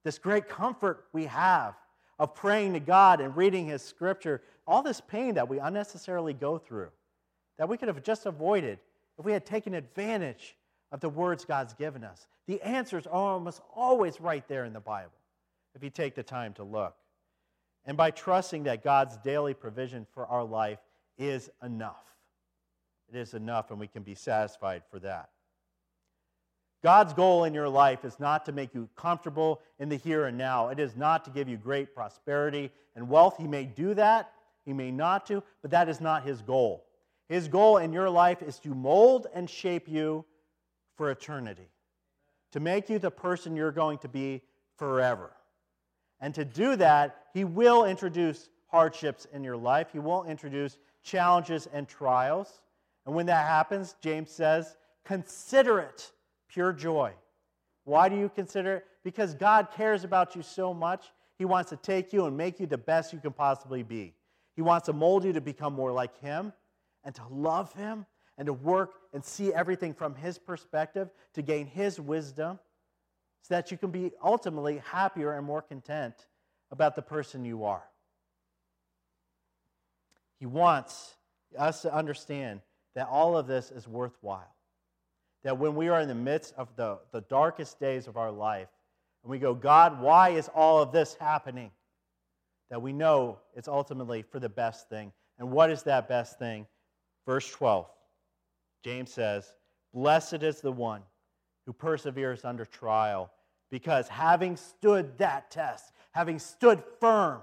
this 0.04 0.20
great 0.20 0.48
comfort 0.48 1.06
we 1.12 1.26
have 1.26 1.76
of 2.20 2.36
praying 2.36 2.74
to 2.74 2.80
God 2.80 3.22
and 3.22 3.36
reading 3.36 3.66
His 3.66 3.82
scripture, 3.82 4.42
all 4.70 4.84
this 4.84 5.02
pain 5.02 5.34
that 5.34 5.50
we 5.50 5.60
unnecessarily 5.60 6.34
go 6.34 6.58
through, 6.58 6.90
that 7.58 7.68
we 7.68 7.76
could 7.76 7.88
have 7.88 8.04
just 8.04 8.26
avoided 8.26 8.80
if 9.18 9.26
we 9.26 9.32
had 9.32 9.46
taken 9.46 9.74
advantage 9.74 10.56
of 10.92 11.00
the 11.00 11.10
words 11.10 11.44
God's 11.44 11.74
given 11.74 12.04
us. 12.04 12.28
The 12.48 12.62
answers 12.62 13.08
are 13.08 13.34
almost 13.34 13.62
always 13.76 14.22
right 14.22 14.48
there 14.48 14.66
in 14.66 14.74
the 14.74 14.80
Bible 14.80 15.12
if 15.76 15.84
you 15.84 15.90
take 15.90 16.16
the 16.16 16.24
time 16.24 16.54
to 16.54 16.64
look 16.64 16.96
and 17.86 17.98
by 17.98 18.12
trusting 18.12 18.64
that 18.64 18.84
God's 18.84 19.18
daily 19.18 19.56
provision 19.56 20.06
for 20.14 20.28
our 20.28 20.44
life 20.44 20.80
is 21.18 21.50
enough. 21.64 22.06
It 23.12 23.18
is 23.18 23.34
enough, 23.34 23.72
and 23.72 23.80
we 23.80 23.88
can 23.88 24.04
be 24.04 24.14
satisfied 24.14 24.84
for 24.92 25.00
that. 25.00 25.30
God's 26.84 27.14
goal 27.14 27.44
in 27.44 27.54
your 27.54 27.68
life 27.68 28.06
is 28.06 28.20
not 28.20 28.46
to 28.46 28.52
make 28.52 28.76
you 28.76 28.88
comfortable 28.96 29.62
in 29.80 29.90
the 29.90 29.96
here 29.96 30.28
and 30.28 30.38
now. 30.38 30.70
It 30.70 30.80
is 30.80 30.96
not 30.96 31.26
to 31.26 31.32
give 31.32 31.50
you 31.50 31.58
great 31.58 31.96
prosperity 31.96 32.70
and 32.96 33.10
wealth. 33.10 33.38
He 33.38 33.48
may 33.48 33.66
do 33.66 33.96
that, 33.96 34.32
he 34.70 34.74
may 34.74 34.92
not 34.92 35.26
to, 35.26 35.42
but 35.64 35.72
that 35.72 35.90
is 35.90 36.00
not 36.00 36.24
his 36.24 36.44
goal. 36.44 36.86
His 37.28 37.48
goal 37.48 37.78
in 37.78 37.92
your 37.92 38.08
life 38.08 38.44
is 38.44 38.60
to 38.60 38.76
mold 38.76 39.26
and 39.34 39.50
shape 39.50 39.88
you 39.88 40.26
for 40.96 41.10
eternity, 41.10 41.72
to 42.52 42.60
make 42.60 42.88
you 42.88 43.00
the 43.00 43.10
person 43.10 43.56
you're 43.56 43.72
going 43.72 43.98
to 43.98 44.08
be 44.08 44.44
forever. 44.78 45.32
And 46.22 46.36
to 46.36 46.46
do 46.46 46.76
that, 46.76 47.18
He 47.34 47.46
will 47.46 47.86
introduce 47.86 48.50
hardships 48.68 49.26
in 49.34 49.44
your 49.44 49.58
life. 49.58 49.88
He 49.92 49.98
will 49.98 50.24
introduce 50.26 50.78
challenges 51.02 51.68
and 51.74 51.88
trials. 51.88 52.62
And 53.08 53.16
when 53.16 53.26
that 53.26 53.48
happens, 53.48 53.96
James 54.02 54.30
says, 54.30 54.78
consider 55.04 55.80
it 55.80 56.12
pure 56.48 56.74
joy. 56.74 57.14
Why 57.86 58.08
do 58.08 58.16
you 58.16 58.30
consider 58.30 58.76
it? 58.76 58.86
Because 59.04 59.34
God 59.34 59.70
cares 59.76 60.04
about 60.04 60.36
you 60.36 60.44
so 60.44 60.76
much. 60.76 61.12
He 61.40 61.46
wants 61.46 61.72
to 61.72 61.76
take 61.76 62.14
you 62.14 62.28
and 62.28 62.38
make 62.38 62.60
you 62.60 62.68
the 62.68 62.78
best 62.78 63.14
you 63.14 63.20
can 63.20 63.32
possibly 63.32 63.82
be. 63.82 64.14
He 64.60 64.62
wants 64.62 64.88
to 64.88 64.94
mold 64.94 65.24
you 65.24 65.32
to 65.32 65.40
become 65.40 65.72
more 65.72 65.94
like 65.94 66.20
Him 66.20 66.52
and 67.06 67.16
to 67.16 67.22
love 67.32 67.72
Him 67.72 68.06
and 68.38 68.46
to 68.48 68.52
work 68.52 68.92
and 69.14 69.24
see 69.24 69.54
everything 69.54 69.94
from 69.94 70.16
His 70.16 70.38
perspective 70.38 71.10
to 71.36 71.42
gain 71.42 71.66
His 71.66 71.98
wisdom 71.98 72.60
so 73.42 73.54
that 73.54 73.72
you 73.72 73.78
can 73.78 73.90
be 73.90 74.12
ultimately 74.22 74.80
happier 74.80 75.32
and 75.32 75.48
more 75.48 75.62
content 75.62 76.14
about 76.72 76.98
the 76.98 77.02
person 77.02 77.46
you 77.46 77.64
are. 77.64 77.86
He 80.42 80.46
wants 80.46 81.16
us 81.58 81.84
to 81.84 81.96
understand 81.96 82.60
that 82.96 83.08
all 83.08 83.38
of 83.38 83.48
this 83.48 83.72
is 83.72 83.88
worthwhile. 83.88 84.54
That 85.44 85.58
when 85.58 85.74
we 85.74 85.88
are 85.88 86.02
in 86.02 86.10
the 86.10 86.16
midst 86.16 86.54
of 86.58 86.68
the, 86.76 87.00
the 87.14 87.22
darkest 87.22 87.80
days 87.80 88.08
of 88.10 88.18
our 88.18 88.30
life, 88.30 88.68
and 89.24 89.32
we 89.32 89.40
go, 89.40 89.54
God, 89.54 90.02
why 90.02 90.32
is 90.32 90.50
all 90.54 90.82
of 90.82 90.92
this 90.92 91.14
happening? 91.14 91.72
That 92.70 92.82
we 92.82 92.94
know 92.94 93.40
it's 93.56 93.68
ultimately 93.68 94.22
for 94.22 94.40
the 94.40 94.50
best 94.50 94.90
thing. 94.90 95.12
And 95.38 95.52
what 95.52 95.72
is 95.72 95.84
that 95.84 96.08
best 96.08 96.38
thing? 96.38 96.68
Verse 97.26 97.50
12, 97.52 97.88
James 98.84 99.12
says, 99.12 99.56
Blessed 99.94 100.44
is 100.44 100.62
the 100.62 100.72
one 100.72 101.02
who 101.66 101.74
perseveres 101.74 102.46
under 102.46 102.66
trial, 102.66 103.32
because 103.72 104.08
having 104.08 104.56
stood 104.56 105.18
that 105.18 105.52
test, 105.52 105.92
having 106.12 106.40
stood 106.40 106.84
firm, 107.00 107.42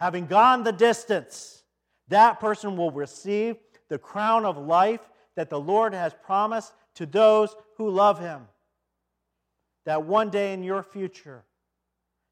having 0.00 0.26
gone 0.26 0.62
the 0.62 0.72
distance, 0.72 1.64
that 2.08 2.40
person 2.40 2.76
will 2.76 2.90
receive 2.90 3.56
the 3.88 3.98
crown 3.98 4.44
of 4.44 4.56
life 4.56 5.00
that 5.36 5.50
the 5.50 5.60
Lord 5.60 5.94
has 5.94 6.14
promised 6.22 6.72
to 6.94 7.06
those 7.06 7.54
who 7.76 7.90
love 7.90 8.18
him. 8.20 8.46
That 9.86 10.04
one 10.04 10.30
day 10.30 10.52
in 10.52 10.62
your 10.62 10.82
future, 10.82 11.44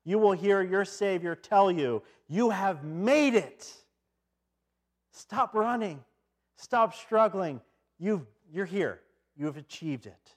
you 0.04 0.18
will 0.18 0.32
hear 0.32 0.62
your 0.62 0.84
Savior 0.84 1.34
tell 1.34 1.70
you, 1.70 2.02
You 2.28 2.50
have 2.50 2.84
made 2.84 3.34
it. 3.34 3.72
Stop 5.12 5.54
running. 5.54 6.02
Stop 6.56 6.94
struggling. 6.94 7.60
You've, 7.98 8.26
you're 8.52 8.66
here. 8.66 9.00
You 9.36 9.46
have 9.46 9.56
achieved 9.56 10.06
it. 10.06 10.34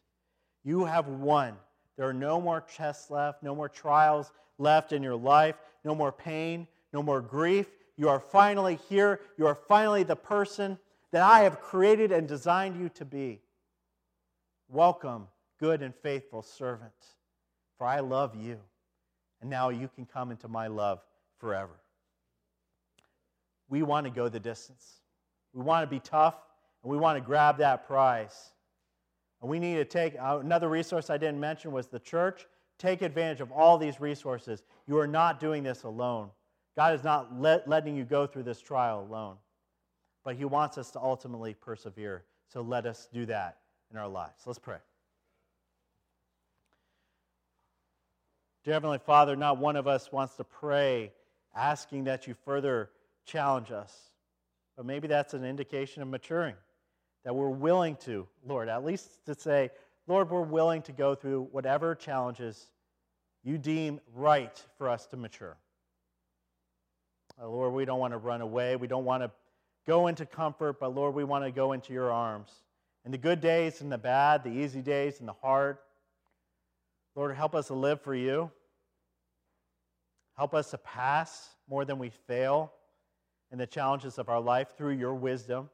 You 0.64 0.86
have 0.86 1.08
won. 1.08 1.56
There 1.98 2.08
are 2.08 2.14
no 2.14 2.42
more 2.42 2.62
tests 2.62 3.10
left, 3.10 3.42
no 3.42 3.56
more 3.56 3.70
trials 3.70 4.32
left 4.58 4.92
in 4.92 5.02
your 5.02 5.16
life, 5.16 5.56
no 5.84 5.96
more 5.96 6.12
pain, 6.12 6.68
no 6.92 7.02
more 7.02 7.22
grief. 7.22 7.68
You 7.98 8.10
are 8.10 8.20
finally 8.20 8.80
here. 8.90 9.22
You 9.38 9.48
are 9.48 9.56
finally 9.56 10.04
the 10.04 10.16
person 10.16 10.78
that 11.12 11.22
I 11.22 11.42
have 11.42 11.62
created 11.62 12.12
and 12.12 12.28
designed 12.28 12.80
you 12.80 12.90
to 12.90 13.06
be. 13.06 13.42
Welcome 14.68 15.28
good 15.60 15.82
and 15.82 15.96
faithful 15.96 16.42
servant, 16.42 16.92
for 17.78 17.88
I 17.88 18.02
love 18.02 18.36
you, 18.36 18.60
and 19.42 19.50
now 19.50 19.70
you 19.70 19.90
can 19.94 20.06
come 20.06 20.32
into 20.32 20.48
my 20.48 20.68
love 20.68 21.00
forever. 21.40 21.80
We 23.70 23.84
want 23.84 24.06
to 24.06 24.12
go 24.12 24.30
the 24.30 24.40
distance. 24.40 25.02
We 25.54 25.62
want 25.62 25.84
to 25.84 25.94
be 25.94 26.00
tough, 26.00 26.38
and 26.84 26.92
we 26.92 26.98
want 26.98 27.18
to 27.18 27.22
grab 27.22 27.58
that 27.58 27.88
prize. 27.88 28.52
And 29.42 29.50
we 29.50 29.60
need 29.60 29.76
to 29.76 29.86
take 29.86 30.16
uh, 30.20 30.40
another 30.42 30.70
resource 30.70 31.10
I 31.10 31.18
didn't 31.18 31.40
mention 31.40 31.72
was 31.72 31.88
the 31.88 32.00
church. 32.00 32.46
Take 32.78 33.02
advantage 33.02 33.42
of 33.42 33.52
all 33.52 33.78
these 33.78 34.00
resources. 34.00 34.64
You 34.88 34.98
are 34.98 35.08
not 35.08 35.40
doing 35.40 35.64
this 35.64 35.84
alone. 35.84 36.30
God 36.76 36.94
is 36.94 37.04
not 37.04 37.40
let, 37.40 37.68
letting 37.68 37.96
you 37.96 38.04
go 38.04 38.28
through 38.28 38.44
this 38.44 38.60
trial 38.60 39.02
alone, 39.02 39.38
but 40.24 40.36
He 40.36 40.46
wants 40.46 40.78
us 40.78 40.92
to 40.92 41.00
ultimately 41.00 41.54
persevere. 41.54 42.26
So 42.50 42.62
let 42.62 42.86
us 42.86 43.08
do 43.14 43.26
that 43.28 43.60
in 43.92 43.98
our 43.98 44.08
lives. 44.08 44.44
Let's 44.46 44.60
pray. 44.60 44.78
Dear 48.66 48.74
Heavenly 48.74 48.98
Father, 48.98 49.36
not 49.36 49.60
one 49.60 49.76
of 49.76 49.86
us 49.86 50.12
wants 50.12 50.38
to 50.38 50.44
pray 50.44 51.12
asking 51.56 52.06
that 52.06 52.26
you 52.26 52.34
further 52.46 52.90
challenge 53.24 53.70
us, 53.70 53.96
but 54.76 54.88
maybe 54.88 55.08
that's 55.08 55.36
an 55.36 55.46
indication 55.46 56.02
of 56.02 56.08
maturing, 56.08 56.56
that 57.26 57.36
we're 57.36 57.48
willing 57.48 57.96
to, 57.98 58.28
Lord, 58.44 58.68
at 58.68 58.84
least 58.84 59.24
to 59.28 59.36
say, 59.36 59.70
Lord, 60.08 60.32
we're 60.32 60.42
willing 60.42 60.82
to 60.82 60.92
go 60.92 61.14
through 61.14 61.48
whatever 61.52 61.94
challenges 61.94 62.72
you 63.44 63.60
deem 63.60 64.02
right 64.16 64.60
for 64.80 64.90
us 64.90 65.06
to 65.08 65.18
mature. 65.18 65.58
Uh, 67.40 67.48
Lord, 67.48 67.72
we 67.72 67.86
don't 67.86 68.00
want 68.00 68.14
to 68.14 68.18
run 68.18 68.42
away. 68.42 68.78
We 68.78 68.88
don't 68.88 69.06
want 69.06 69.22
to 69.22 69.30
go 69.86 70.08
into 70.08 70.26
comfort, 70.26 70.80
but 70.80 70.96
Lord, 70.96 71.14
we 71.14 71.24
want 71.24 71.46
to 71.46 71.52
go 71.52 71.74
into 71.74 71.94
your 71.94 72.12
arms. 72.12 72.50
In 73.06 73.12
the 73.12 73.20
good 73.20 73.42
days 73.42 73.82
and 73.82 73.92
the 73.92 74.00
bad, 74.00 74.44
the 74.44 74.50
easy 74.50 74.82
days 74.82 75.20
and 75.20 75.30
the 75.30 75.34
hard, 75.34 75.78
Lord, 77.16 77.34
help 77.36 77.56
us 77.56 77.68
to 77.68 77.74
live 77.74 78.02
for 78.02 78.14
you. 78.14 78.52
Help 80.38 80.54
us 80.54 80.72
to 80.72 80.78
pass 80.78 81.50
more 81.70 81.86
than 81.86 81.98
we 81.98 82.10
fail 82.10 82.72
in 83.52 83.58
the 83.58 83.68
challenges 83.68 84.18
of 84.18 84.30
our 84.30 84.42
life 84.42 84.76
through 84.78 84.94
your 84.94 85.14
wisdom. 85.14 85.70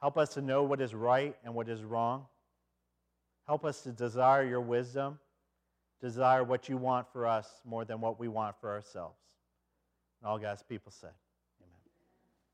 Help 0.00 0.16
us 0.16 0.34
to 0.34 0.40
know 0.40 0.62
what 0.62 0.80
is 0.80 0.94
right 0.94 1.36
and 1.44 1.54
what 1.54 1.68
is 1.68 1.82
wrong. 1.84 2.24
Help 3.46 3.64
us 3.64 3.82
to 3.82 3.92
desire 3.92 4.46
your 4.46 4.60
wisdom, 4.60 5.18
desire 6.00 6.44
what 6.44 6.68
you 6.68 6.76
want 6.76 7.06
for 7.12 7.26
us 7.26 7.48
more 7.64 7.84
than 7.84 8.00
what 8.00 8.18
we 8.18 8.28
want 8.28 8.56
for 8.60 8.70
ourselves. 8.70 9.18
And 10.20 10.28
all 10.28 10.38
God's 10.38 10.62
people 10.62 10.92
said. 10.92 11.10